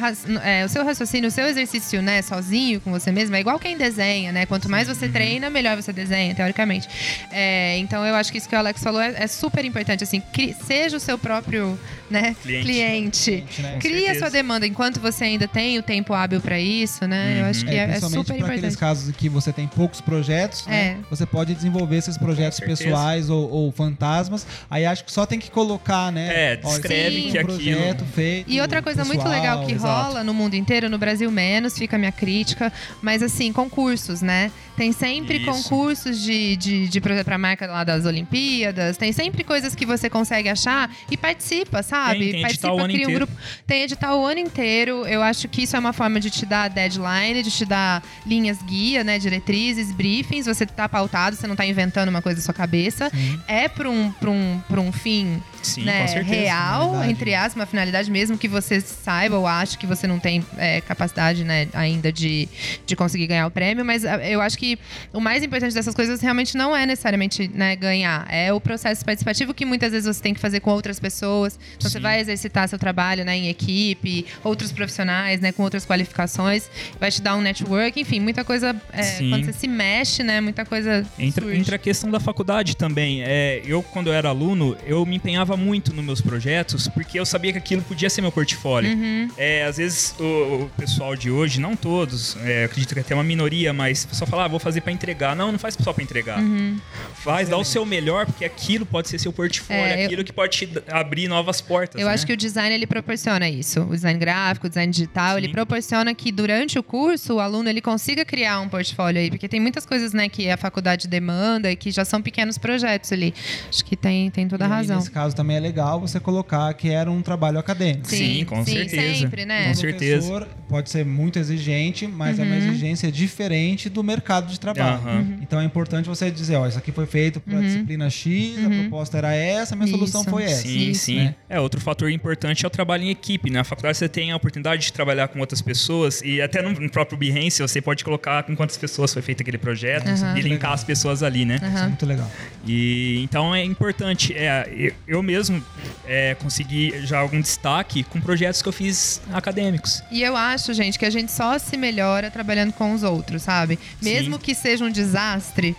[0.44, 3.76] é, o seu raciocínio, o seu exercício, né, sozinho, com você mesmo, é igual quem
[3.76, 4.46] desenha, né?
[4.46, 6.88] Quanto mais você treina, melhor você desenha, teoricamente.
[7.30, 10.02] É, então eu acho que isso que o Alex falou é, é super importante.
[10.04, 11.78] Assim, cri- seja o seu próprio
[12.10, 12.64] né, Cliente.
[12.64, 13.30] cliente.
[13.30, 13.78] Cliente, né?
[13.80, 17.40] Cria sua demanda, enquanto você ainda tem o tempo hábil para isso, né?
[17.40, 18.78] Eu acho que É, é, é principalmente super para aqueles importante.
[18.80, 20.80] casos em que você tem poucos projetos, né?
[20.80, 20.96] É.
[21.08, 24.46] Você pode desenvolver esses projetos pessoais ou, ou fantasmas.
[24.68, 26.54] Aí acho que só tem que colocar, né?
[26.54, 28.50] É, Descreve aqui que um aquilo- projeto feito.
[28.50, 30.08] E outra coisa muito pessoal, legal que exato.
[30.08, 32.72] rola no mundo inteiro, no Brasil menos, fica a minha crítica,
[33.02, 34.50] mas assim, concursos, né?
[34.80, 35.44] Tem sempre Isso.
[35.44, 40.48] concursos de, de, de pra marca lá das Olimpíadas, tem sempre coisas que você consegue
[40.48, 42.20] achar e participa, sabe?
[42.20, 43.12] Tem, tem participa, cria um inteiro.
[43.12, 43.32] grupo.
[43.66, 45.06] Tem edital o ano inteiro.
[45.06, 48.62] Eu acho que isso é uma forma de te dar deadline, de te dar linhas
[48.62, 49.18] guia, né?
[49.18, 50.46] Diretrizes, briefings.
[50.46, 53.12] Você tá pautado, você não tá inventando uma coisa da sua cabeça.
[53.46, 56.34] É pra um, pra um, pra um fim Sim, né, certeza.
[56.34, 60.44] real, entre aspas, uma finalidade mesmo que você saiba ou ache que você não tem
[60.56, 62.48] é, capacidade né, ainda de,
[62.86, 64.69] de conseguir ganhar o prêmio, mas ah, eu acho que
[65.12, 69.54] o mais importante dessas coisas realmente não é necessariamente né, ganhar, é o processo participativo
[69.54, 71.58] que muitas vezes você tem que fazer com outras pessoas.
[71.76, 72.02] Então você Sim.
[72.02, 77.22] vai exercitar seu trabalho né, em equipe, outros profissionais né, com outras qualificações, vai te
[77.22, 78.74] dar um network, enfim, muita coisa.
[78.92, 81.06] é, quando você se mexe, né, muita coisa.
[81.18, 83.22] Entra, entra a questão da faculdade também.
[83.22, 87.26] É, eu, quando eu era aluno, eu me empenhava muito nos meus projetos, porque eu
[87.26, 88.92] sabia que aquilo podia ser meu portfólio.
[88.92, 89.28] Uhum.
[89.36, 93.24] É, às vezes o, o pessoal de hoje, não todos, é, acredito que até uma
[93.24, 95.34] minoria, mas o pessoal fala, ah, vou fazer pra entregar.
[95.36, 96.38] Não, não faz só pra entregar.
[96.40, 96.78] Uhum.
[97.14, 100.32] Faz, dá o seu melhor, porque aquilo pode ser seu portfólio, É, eu- aquilo que
[100.32, 102.00] pode te abrir novas portas.
[102.00, 102.14] Eu né?
[102.14, 103.80] acho que o design ele proporciona isso.
[103.82, 105.52] O design gráfico, o design digital, ele Sim.
[105.52, 109.60] proporciona que durante o curso o aluno ele consiga criar um portfólio aí, porque tem
[109.60, 113.34] muitas coisas, né, que a faculdade demanda e que já são pequenos projetos ali.
[113.68, 114.96] Acho que tem, tem toda a razão.
[114.96, 118.08] Nesse caso também é legal você colocar que era um trabalho acadêmico.
[118.08, 119.18] Sim, Sim, com sim, certeza.
[119.20, 119.64] sempre, né?
[119.66, 120.26] Com O certeza.
[120.28, 122.58] professor pode ser muito exigente, mas é uma Uhum.
[122.58, 124.96] exigência diferente do mercado de trabalho.
[124.98, 125.38] Aham.
[125.42, 128.80] Então é importante você dizer, ó, isso aqui foi feito para disciplina X, a Uhum.
[128.82, 129.96] proposta era essa, a minha Isso.
[129.96, 130.62] solução foi essa.
[130.62, 131.16] Sim, Isso, sim.
[131.16, 131.34] né?
[131.48, 133.50] É, outro fator importante é o trabalho em equipe.
[133.50, 136.90] Na faculdade você tem a oportunidade de trabalhar com outras pessoas e até no, no
[136.90, 140.84] próprio Behance você pode colocar com quantas pessoas foi feito aquele projeto e linkar as
[140.84, 141.56] pessoas ali, né?
[141.56, 142.30] Isso é muito legal.
[142.66, 144.32] E então é importante.
[144.36, 145.62] É, eu, eu mesmo
[146.06, 150.02] é, consegui já algum destaque com projetos que eu fiz acadêmicos.
[150.10, 153.78] E eu acho, gente, que a gente só se melhora trabalhando com os outros, sabe?
[154.02, 155.76] Mesmo que seja um desastre,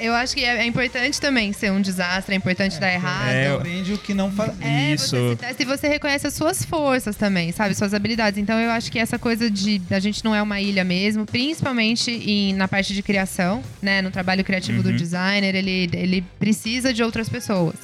[0.00, 3.28] eu acho que é, é importante também ser um desastre, é importante dar errado.
[3.30, 4.52] É, eu- aprende o que não faz.
[4.60, 5.16] É, Isso.
[5.16, 7.74] você se testa e você reconhece as suas forças também, sabe?
[7.74, 8.38] Suas habilidades.
[8.38, 12.10] Então eu acho que essa coisa de a gente não é uma ilha mesmo, principalmente
[12.10, 14.00] em, na parte de criação, né?
[14.02, 14.96] No trabalho criativo do Uhum.
[14.96, 17.74] designer, ele, ele precisa de outras pessoas.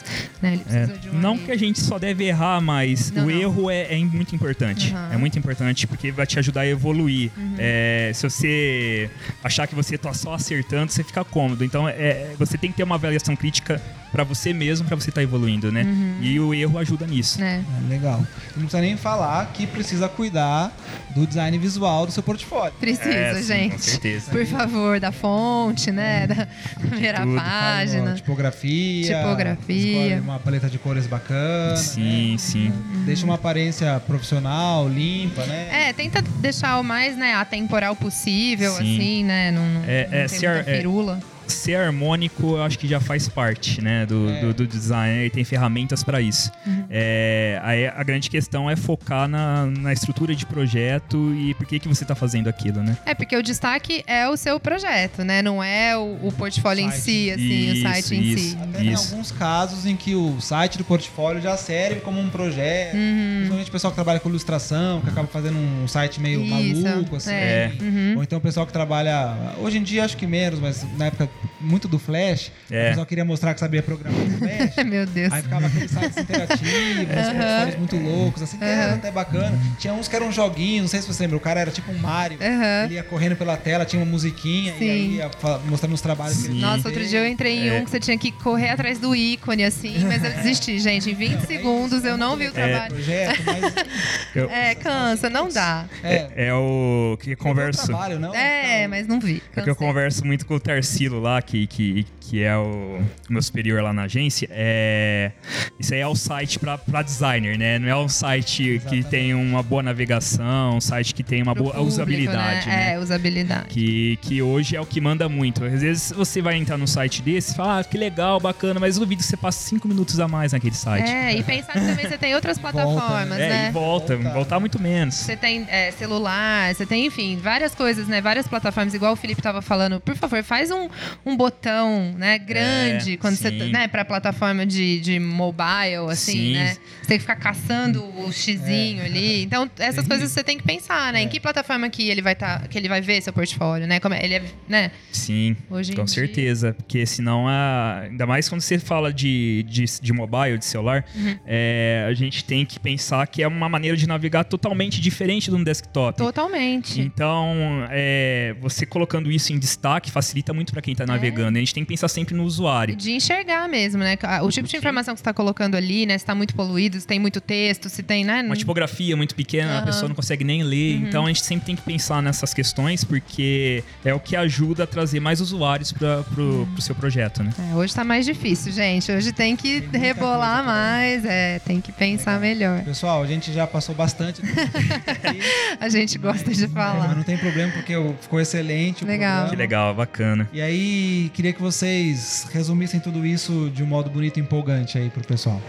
[0.40, 0.54] Né?
[0.54, 1.46] Ele É, precisa de um não amigo.
[1.46, 3.40] que a gente só deve errar, mas Não, o não.
[3.40, 4.92] erro é, é muito importante.
[4.92, 5.12] Uhum.
[5.12, 7.30] É muito importante porque vai te ajudar a evoluir.
[7.36, 7.54] Uhum.
[7.58, 9.10] É, se você
[9.42, 11.64] achar que você tá só acertando, você fica cômodo.
[11.64, 11.94] Então, é,
[12.38, 13.80] você tem que ter uma avaliação crítica
[14.12, 15.84] para você mesmo, para você estar evoluindo, né?
[16.20, 17.40] E o erro ajuda nisso.
[17.40, 17.64] Né?
[17.84, 18.18] É, legal.
[18.54, 20.72] Não precisa nem falar que precisa cuidar
[21.16, 22.72] do design visual do seu portfólio.
[22.78, 23.72] Precisa, É, sim, gente.
[23.72, 24.30] com certeza.
[24.30, 26.28] Por favor, da fonte, né?
[26.28, 26.46] Da
[26.78, 27.34] primeira tudo.
[27.36, 28.14] Página.
[28.14, 29.16] tipografia.
[29.16, 30.20] Tipografia.
[30.22, 31.76] uma paleta de cores bacana.
[31.76, 32.38] Sim, né?
[32.38, 32.72] sim.
[33.04, 35.88] Deixa uma aparência profissional, limpa, né?
[35.88, 38.96] É, tenta deixar o mais né, atemporal possível, Sim.
[38.96, 39.50] assim, né?
[39.50, 41.20] Não, É- não é, tem se muita é- firula.
[41.46, 44.40] Ser harmônico, eu acho que já faz parte, né, do, É.
[44.40, 46.50] do, do design e tem ferramentas para isso.
[46.66, 46.84] Uhum.
[46.90, 51.78] É, aí a grande questão é focar na, na estrutura de projeto e por que
[51.78, 52.96] que você está fazendo aquilo, né?
[53.06, 55.42] É, porque o destaque é o seu projeto, né?
[55.42, 57.02] Não é o, o portfólio em Site.
[57.02, 58.58] si, assim, o Isso, site em si.
[58.60, 59.12] Até tem Isso.
[59.12, 62.94] alguns casos em que o site do portfólio já serve como um projeto.
[62.96, 63.32] Uhum.
[63.36, 67.16] Principalmente o pessoal que trabalha com ilustração, que acaba fazendo um site meio Isso, maluco,
[67.16, 67.30] assim.
[67.32, 67.72] é.
[67.80, 68.14] Uhum.
[68.16, 69.34] Ou então o pessoal que trabalha.
[69.58, 71.28] Hoje em dia acho que menos, mas na época
[71.60, 72.84] muito do Flash, É.
[72.84, 74.76] o pessoal queria mostrar que sabia programar no Flash.
[74.84, 75.32] Meu Deus.
[75.32, 76.72] Aí ficava aqueles sites interativos,
[77.14, 79.58] portfólios muito loucos, assim, que era até bacana.
[79.78, 81.98] Tinha uns que eram joguinhos, não sei se você lembra, o cara era tipo um
[81.98, 82.38] Mario.
[82.40, 82.84] Aham.
[82.84, 84.84] Ele ia correndo pela tela, tinha uma musiquinha Sim.
[84.84, 85.30] e aí ia
[85.66, 86.58] mostrando os trabalhos que ele Sim.
[86.58, 87.80] tinha Nossa, outro dia eu entrei em É.
[87.80, 91.10] um que você tinha que correr atrás do ícone, assim, mas eu desisti, gente.
[91.10, 92.92] Em 20 segundos eu não vi o trabalho.
[92.94, 93.74] projeto, mas
[94.34, 95.86] Eu- É, cansa, não dá.
[96.02, 97.86] é, É o que eu converso.
[97.86, 98.34] trabalho, não?
[98.34, 99.42] É, Então, mas não vi.
[99.56, 99.86] É que eu cansei.
[99.88, 104.02] converso muito com o Tarsilo lá, que, que, que é o meu superior lá na
[104.04, 104.48] agência.
[104.50, 105.32] É,
[105.78, 107.78] isso aí é o site pra, pra designer, né?
[107.78, 109.08] Não é um site que Exatamente.
[109.08, 112.92] tem uma boa navegação, um site que tem uma Pro boa público, usabilidade, né?
[112.94, 113.68] É, usabilidade.
[113.68, 115.64] Que, que hoje é o que manda muito.
[115.64, 118.98] Às vezes você vai entrar num site desse e fala, ah, que legal, bacana, mas
[118.98, 121.10] duvido que você passe cinco minutos a mais naquele site.
[121.10, 123.68] É, e pensar que também você tem outras plataformas, É, né?
[123.68, 124.30] e volta, Volta.
[124.30, 125.14] voltar muito menos.
[125.14, 128.20] Você tem é, celular, você tem, enfim, várias coisas, né?
[128.20, 130.00] Várias plataformas, igual o Felipe tava falando.
[130.00, 130.88] Por favor, faz um,
[131.24, 133.70] um botão, né, grande, É, quando você, sim.
[133.70, 136.52] né, pra plataforma de, de mobile, assim, Sim.
[136.54, 136.76] né?
[137.00, 139.06] Você tem que ficar caçando o xizinho É.
[139.06, 139.42] ali.
[139.42, 141.22] Então, essas coisas você tem que pensar, né?
[141.22, 144.00] Em que plataforma que ele vai tá, que ele vai ver seu portfólio, né?
[144.00, 144.90] Como é, ele é, né?
[145.12, 146.74] Sim, Hoje com dia- certeza.
[146.74, 148.00] Porque senão, a...
[148.08, 151.38] ainda mais quando você fala de, de, de mobile, de celular, Uhum.
[151.46, 155.56] é, a gente tem que pensar que é uma maneira de navegar totalmente diferente de
[155.56, 156.16] um desktop.
[156.18, 157.00] Totalmente.
[157.00, 157.54] Então,
[157.90, 161.56] é, você colocando isso em destaque facilita muito para quem está navegando.
[161.56, 162.94] A gente tem que pensar sempre no usuário.
[162.96, 164.16] De enxergar mesmo, né?
[164.42, 166.16] O tipo de informação que você tá colocando ali, né?
[166.18, 168.42] Se tá muito poluído, se tem muito texto, se tem, né?
[168.42, 169.86] Uma tipografia muito pequena, a Aham.
[169.86, 170.94] pessoa não consegue nem ler.
[170.96, 174.86] Então, a gente sempre tem que pensar nessas questões, porque é o que ajuda a
[174.86, 177.50] trazer mais usuários para pro, pro seu projeto, né?
[177.70, 179.10] É, hoje tá mais difícil, gente.
[179.12, 182.82] Hoje tem que Tem rebolar mais, é, tem que pensar melhor.
[182.84, 184.78] Pessoal, a gente já passou bastante do tempo
[185.10, 185.38] aqui,
[185.80, 187.14] A gente gosta de é, mas falar.
[187.14, 189.48] não tem problema porque o- ficou excelente o Legal.
[189.48, 190.48] Que legal, bacana.
[190.52, 190.93] E aí,
[191.32, 195.60] queria que vocês resumissem tudo isso de um modo bonito e empolgante aí pro pessoal.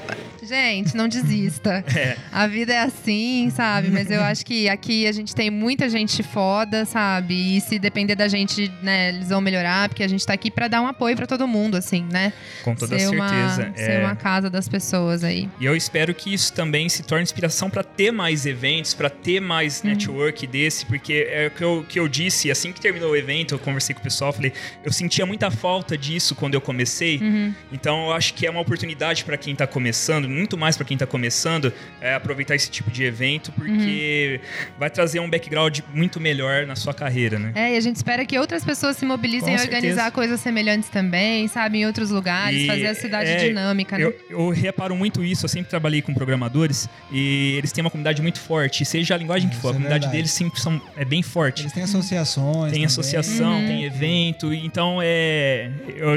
[0.47, 1.83] Gente, não desista.
[1.95, 2.17] É.
[2.31, 3.89] A vida é assim, sabe?
[3.89, 7.55] Mas eu acho que aqui a gente tem muita gente foda, sabe?
[7.57, 10.67] E se depender da gente, né, eles vão melhorar, porque a gente tá aqui pra
[10.67, 12.33] dar um apoio pra todo mundo, assim, né?
[12.63, 13.61] Com toda ser certeza.
[13.63, 13.85] Uma, é.
[13.85, 15.47] Ser uma casa das pessoas aí.
[15.59, 19.39] E eu espero que isso também se torne inspiração para ter mais eventos, para ter
[19.39, 19.89] mais Uhum.
[19.91, 23.55] network desse, porque é o que eu, que eu disse, assim que terminou o evento,
[23.55, 24.51] eu conversei com o pessoal, falei,
[24.83, 27.53] eu sentia muita falta disso quando eu comecei, Uhum.
[27.71, 30.97] então eu acho que é uma oportunidade para quem tá começando, muito mais para quem
[30.97, 31.71] tá começando,
[32.01, 34.71] é aproveitar esse tipo de evento, porque Uhum.
[34.79, 37.51] vai trazer um background muito melhor na sua carreira, né?
[37.55, 40.11] É, e a gente espera que outras pessoas se mobilizem Com a organizar certeza.
[40.11, 41.79] coisas semelhantes também, sabe?
[41.79, 44.03] Em outros lugares, E, fazer a cidade é, dinâmica, né?
[44.05, 48.21] Eu, eu reparo muito isso, eu sempre trabalhei com programadores e eles têm uma comunidade
[48.21, 50.17] muito forte, seja a linguagem que for, a é comunidade verdade.
[50.17, 51.61] deles sempre são, é bem forte.
[51.63, 52.71] Eles têm associações.
[52.71, 52.85] Tem também.
[52.85, 53.67] associação, Uhum.
[53.67, 55.69] tem evento, então é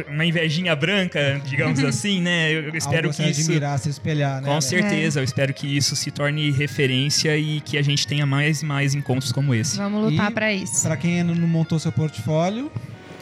[0.09, 2.51] uma invejinha branca, digamos assim, né?
[2.53, 3.41] Eu, eu espero Algo que isso.
[3.43, 3.79] admirar,
[4.09, 4.47] espelhar, né?
[4.47, 4.65] Com Alex?
[4.65, 8.65] certeza, eu espero que isso se torne referência e que a gente tenha mais e
[8.67, 9.77] mais encontros como esse.
[9.77, 10.83] Vamos lutar pra isso.
[10.87, 12.71] Pra quem ainda não montou seu portfólio,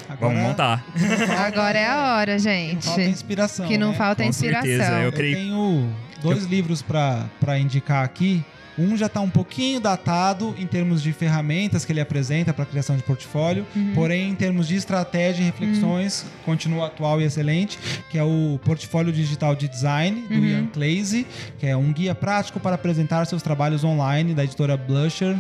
[0.09, 0.84] agora Vamos montar.
[1.39, 2.84] Agora é a hora, Não gente.
[2.87, 3.66] falta inspiração.
[3.66, 3.97] Que não né?
[3.99, 4.66] falta Com inspiração.
[4.68, 5.91] certeza, eu Eu creio- tenho
[6.22, 8.45] dois livros pra pra indicar aqui.
[8.78, 12.66] Um já está um pouquinho datado em termos de ferramentas que ele apresenta para a
[12.66, 13.92] criação de portfólio, Uhum.
[13.94, 17.78] porém, em termos de estratégia e reflexões, continua atual e excelente,
[18.10, 20.44] que é o Portfólio Digital de Design, do Uhum.
[20.44, 21.26] Ian Clazy,
[21.58, 25.36] que é um guia prático para apresentar seus trabalhos online, da editora Blusher,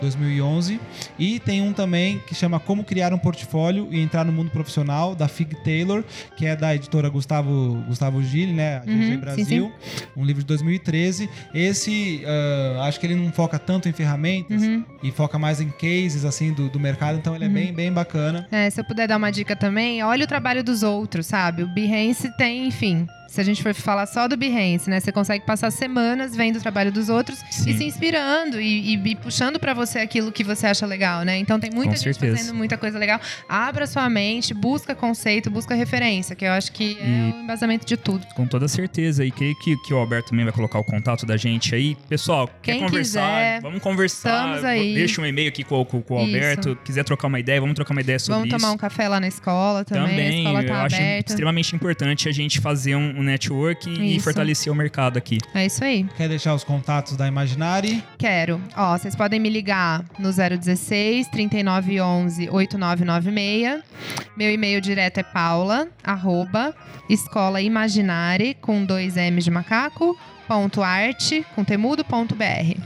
[0.00, 0.80] 2011.
[1.18, 5.14] E tem um também que chama Como Criar um Portfólio e Entrar no Mundo Profissional,
[5.14, 6.04] da Fig Taylor,
[6.36, 8.76] que é da editora Gustavo, Gustavo Gili, né?
[8.78, 9.72] A GG Uhum, sim, Brasil.
[10.16, 11.28] Um livro de 2013.
[11.54, 14.84] Esse, ah, acho que ele não foca tanto em ferramentas Uhum.
[15.02, 17.18] e foca mais em cases, assim, do, do mercado.
[17.18, 18.46] Então ele é bem, bem bacana.
[18.50, 21.62] É, se eu puder dar uma dica também, olha o trabalho dos outros, sabe?
[21.62, 23.06] O Behance tem, enfim.
[23.28, 25.00] Se a gente for falar só do Behance, né?
[25.00, 27.70] Você consegue passar semanas vendo o trabalho dos outros Sim.
[27.70, 31.36] e se inspirando e, e- e puxando pra você aquilo que você acha legal, né?
[31.36, 32.38] Então tem muita Com gente certeza.
[32.38, 33.20] fazendo muita coisa legal.
[33.46, 37.84] Abra sua mente, busca conceito, busca referência, que eu acho que é E- o embasamento
[37.86, 38.26] de tudo.
[38.34, 39.22] Com toda certeza.
[39.24, 41.96] E creio que, que o Alberto também vai colocar o contato da gente aí.
[42.08, 43.20] Pessoal, Quem quer conversar?
[43.20, 44.58] quiser, vamos conversar.
[44.94, 46.34] Deixa um e-mail aqui com, com- com o Isso.
[46.34, 46.78] Alberto.
[46.82, 48.58] Quiser trocar uma ideia, vamos trocar uma ideia sobre Vamos isso.
[48.58, 50.04] tomar um café lá na escola também.
[50.04, 51.32] a Também, escola eu tá acho aberta.
[51.32, 54.24] extremamente importante a gente fazer um, um network e Isso.
[54.24, 55.38] fortalecer o mercado aqui.
[55.52, 56.06] É isso aí.
[56.16, 58.02] Quer deixar os contatos da Imaginari?
[58.16, 58.60] Quero.
[58.76, 63.82] Ó, vocês podem me ligar no 016 3911 8996.
[64.36, 66.74] Meu e-mail direto é paula, arroba,
[67.10, 70.16] escola imaginare, com dois M's de macaco,
[70.46, 72.78] ponto arte, com temudo, ponto BR.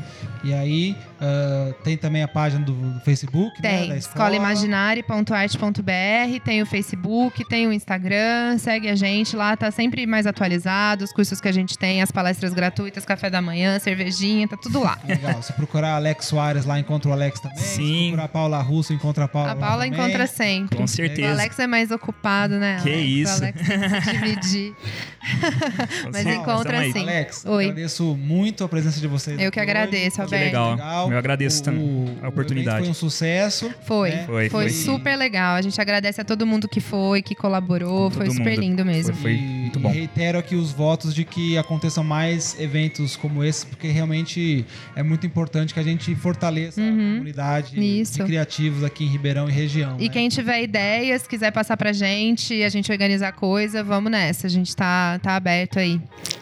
[0.45, 3.87] E aí, ah, tem também a página do, do Facebook, né?
[3.87, 10.27] Tem, imaginare.arte.br, tem o Facebook, tem o Instagram, segue a gente lá, tá sempre mais
[10.27, 14.57] atualizado, os cursos que a gente tem, as palestras gratuitas, café da manhã, cervejinha, tá
[14.57, 14.99] tudo lá.
[15.07, 15.41] Legal.
[15.43, 17.59] Se procurar Alex Soares lá, encontra o Alex também.
[17.59, 18.07] Se Sim.
[18.09, 20.01] procurar Paula Russo, encontra a Paula A Paula também.
[20.01, 20.77] encontra sempre.
[20.77, 21.31] Com O certeza.
[21.31, 22.81] Alex é mais ocupado, né?
[22.83, 23.09] Que Alex?
[23.09, 23.33] isso.
[23.33, 24.75] O Alex tem que se dividir.
[26.13, 27.03] Mas encontra sim.
[27.03, 27.65] Alex, Oi.
[27.65, 29.41] agradeço muito a presença de vocês.
[29.41, 30.29] Eu que agradeço, hoje.
[30.29, 30.45] Que Alberto.
[30.71, 31.11] legal.
[31.11, 32.81] Eu agradeço também a oportunidade.
[32.81, 33.73] Foi um sucesso.
[33.85, 34.11] Foi.
[34.11, 34.25] né?
[34.27, 34.69] Foi, foi.
[34.71, 35.55] super legal.
[35.57, 38.11] A gente agradece a todo mundo que foi, que colaborou.
[38.11, 38.61] Com Foi todo super mundo.
[38.61, 39.15] lindo mesmo.
[39.17, 39.89] Foi E- muito e bom.
[39.91, 44.65] reitero aqui os votos de que aconteçam mais eventos como esse, porque realmente
[44.95, 47.83] é muito importante que a gente fortaleça a comunidade Uhum.
[47.83, 48.19] Isso.
[48.19, 49.97] de criativos aqui em Ribeirão e região.
[49.99, 50.09] E né?
[50.09, 54.47] quem tiver ideias, quiser passar pra gente, a gente organizar coisa, vamos nessa.
[54.47, 56.01] A gente tá, tá aberto aí.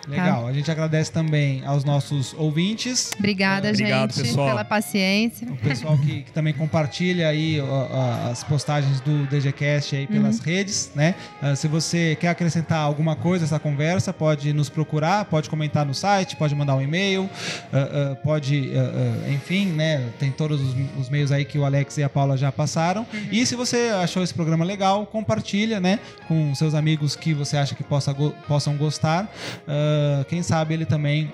[0.08, 0.46] Legal.
[0.46, 3.10] A gente agradece também aos nossos ouvintes.
[3.18, 4.48] Obrigada, Obrigado, gente, pessoal.
[4.48, 5.46] pela paciência.
[5.50, 10.38] O pessoal que, que também compartilha aí ó, ó, as postagens do DGCast aí pelas
[10.40, 11.14] redes, né?
[11.40, 15.84] Ah, se você quer acrescentar alguma coisa a essa conversa, pode nos procurar, pode comentar
[15.84, 17.28] no site, pode mandar um e-mail,
[17.72, 18.70] ah, ah, pode,
[19.28, 20.08] enfim, né?
[20.18, 23.06] Tem todos os, os meios aí que o Alex e a Paula já passaram.
[23.30, 25.98] E se você achou esse programa legal, compartilha, né?
[26.26, 29.30] Com seus amigos que você acha que possa, go- possam gostar.
[30.00, 31.32] Ah, quem sabe ele também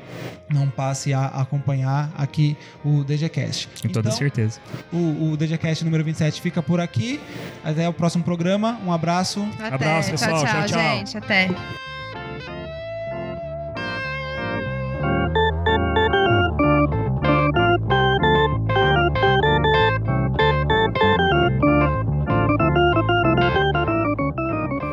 [0.49, 3.69] não passe a acompanhar aqui o DGCast.
[3.83, 4.61] Com toda Então, certeza.
[4.93, 7.21] o, o DGCast número 27 fica por aqui.
[7.65, 8.79] Até o próximo programa.
[8.85, 9.47] Um abraço.
[9.59, 9.75] Até.
[9.75, 10.45] Abraço, pessoal.
[10.45, 10.97] Tchau, tchau, Tchau, tchau.
[10.99, 11.19] gente.
[11.19, 11.86] Até.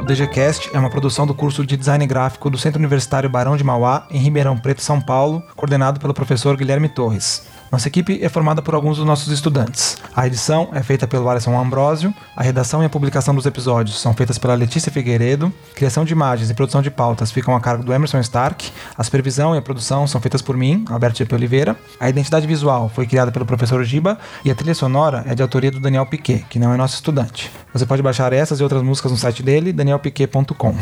[0.04, 3.64] O DGCast é uma produção do curso de Design Gráfico do Centro Universitário Barão de
[3.64, 7.48] Mauá, em Ribeirão Preto, São Paulo, coordenado pelo professor Guilherme Torres.
[7.74, 9.98] Nossa equipe é formada por alguns dos nossos estudantes.
[10.16, 14.14] A edição é feita pelo Alisson Ambrosio, a redação e a publicação dos episódios são
[14.14, 17.92] feitas pela Letícia Figueiredo, criação de imagens e produção de pautas ficam a cargo do
[17.92, 22.08] Emerson Stark, a supervisão e a produção são feitas por mim, Alberto GP Oliveira, a
[22.08, 25.80] identidade visual foi criada pelo professor Giba e a trilha sonora é de autoria do
[25.80, 27.50] Daniel Piquet, que não é nosso estudante.
[27.74, 30.76] Você pode baixar essas e outras músicas no site dele, danielpiquet.com.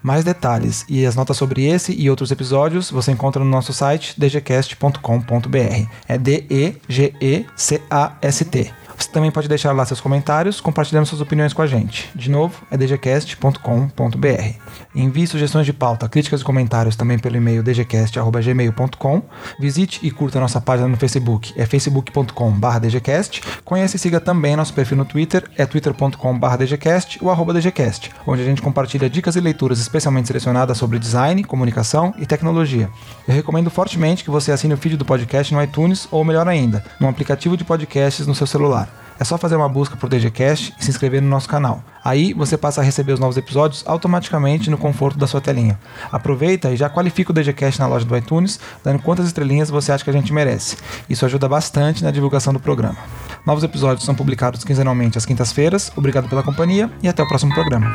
[0.00, 4.14] Mais detalhes e as notas sobre esse e outros episódios você encontra no nosso site
[4.16, 5.88] dgcast.com.br.
[6.06, 7.36] É D-E-G-E-C-A-S-T.
[8.96, 12.10] Você também pode deixar lá seus comentários, compartilhando suas opiniões com a gente.
[12.14, 13.56] De novo, é dgcast.com.br.
[14.94, 19.22] Envie sugestões de pauta, críticas e comentários também pelo e-mail dgcast.gmail.com.
[19.60, 23.42] Visite e curta nossa página no Facebook, é facebook.com.br dgcast.
[23.64, 28.42] Conheça e siga também nosso perfil no Twitter, é twitter.com.br dgcast ou arroba dgcast, onde
[28.42, 32.88] a gente compartilha dicas e leituras especialmente selecionadas sobre design, comunicação e tecnologia.
[33.28, 36.82] Eu recomendo fortemente que você assine o feed do podcast no iTunes ou, melhor ainda,
[36.98, 38.85] no aplicativo de podcasts no seu celular.
[39.18, 41.82] É só fazer uma busca por DGCast e se inscrever no nosso canal.
[42.04, 45.78] Aí você passa a receber os novos episódios automaticamente no conforto da sua telinha.
[46.12, 50.04] Aproveita e já qualifica o DGCast na loja do iTunes, dando quantas estrelinhas você acha
[50.04, 50.76] que a gente merece.
[51.08, 52.98] Isso ajuda bastante na divulgação do programa.
[53.46, 55.90] Novos episódios são publicados quinzenalmente às quintas-feiras.
[55.96, 57.86] Obrigado pela companhia e até o próximo programa.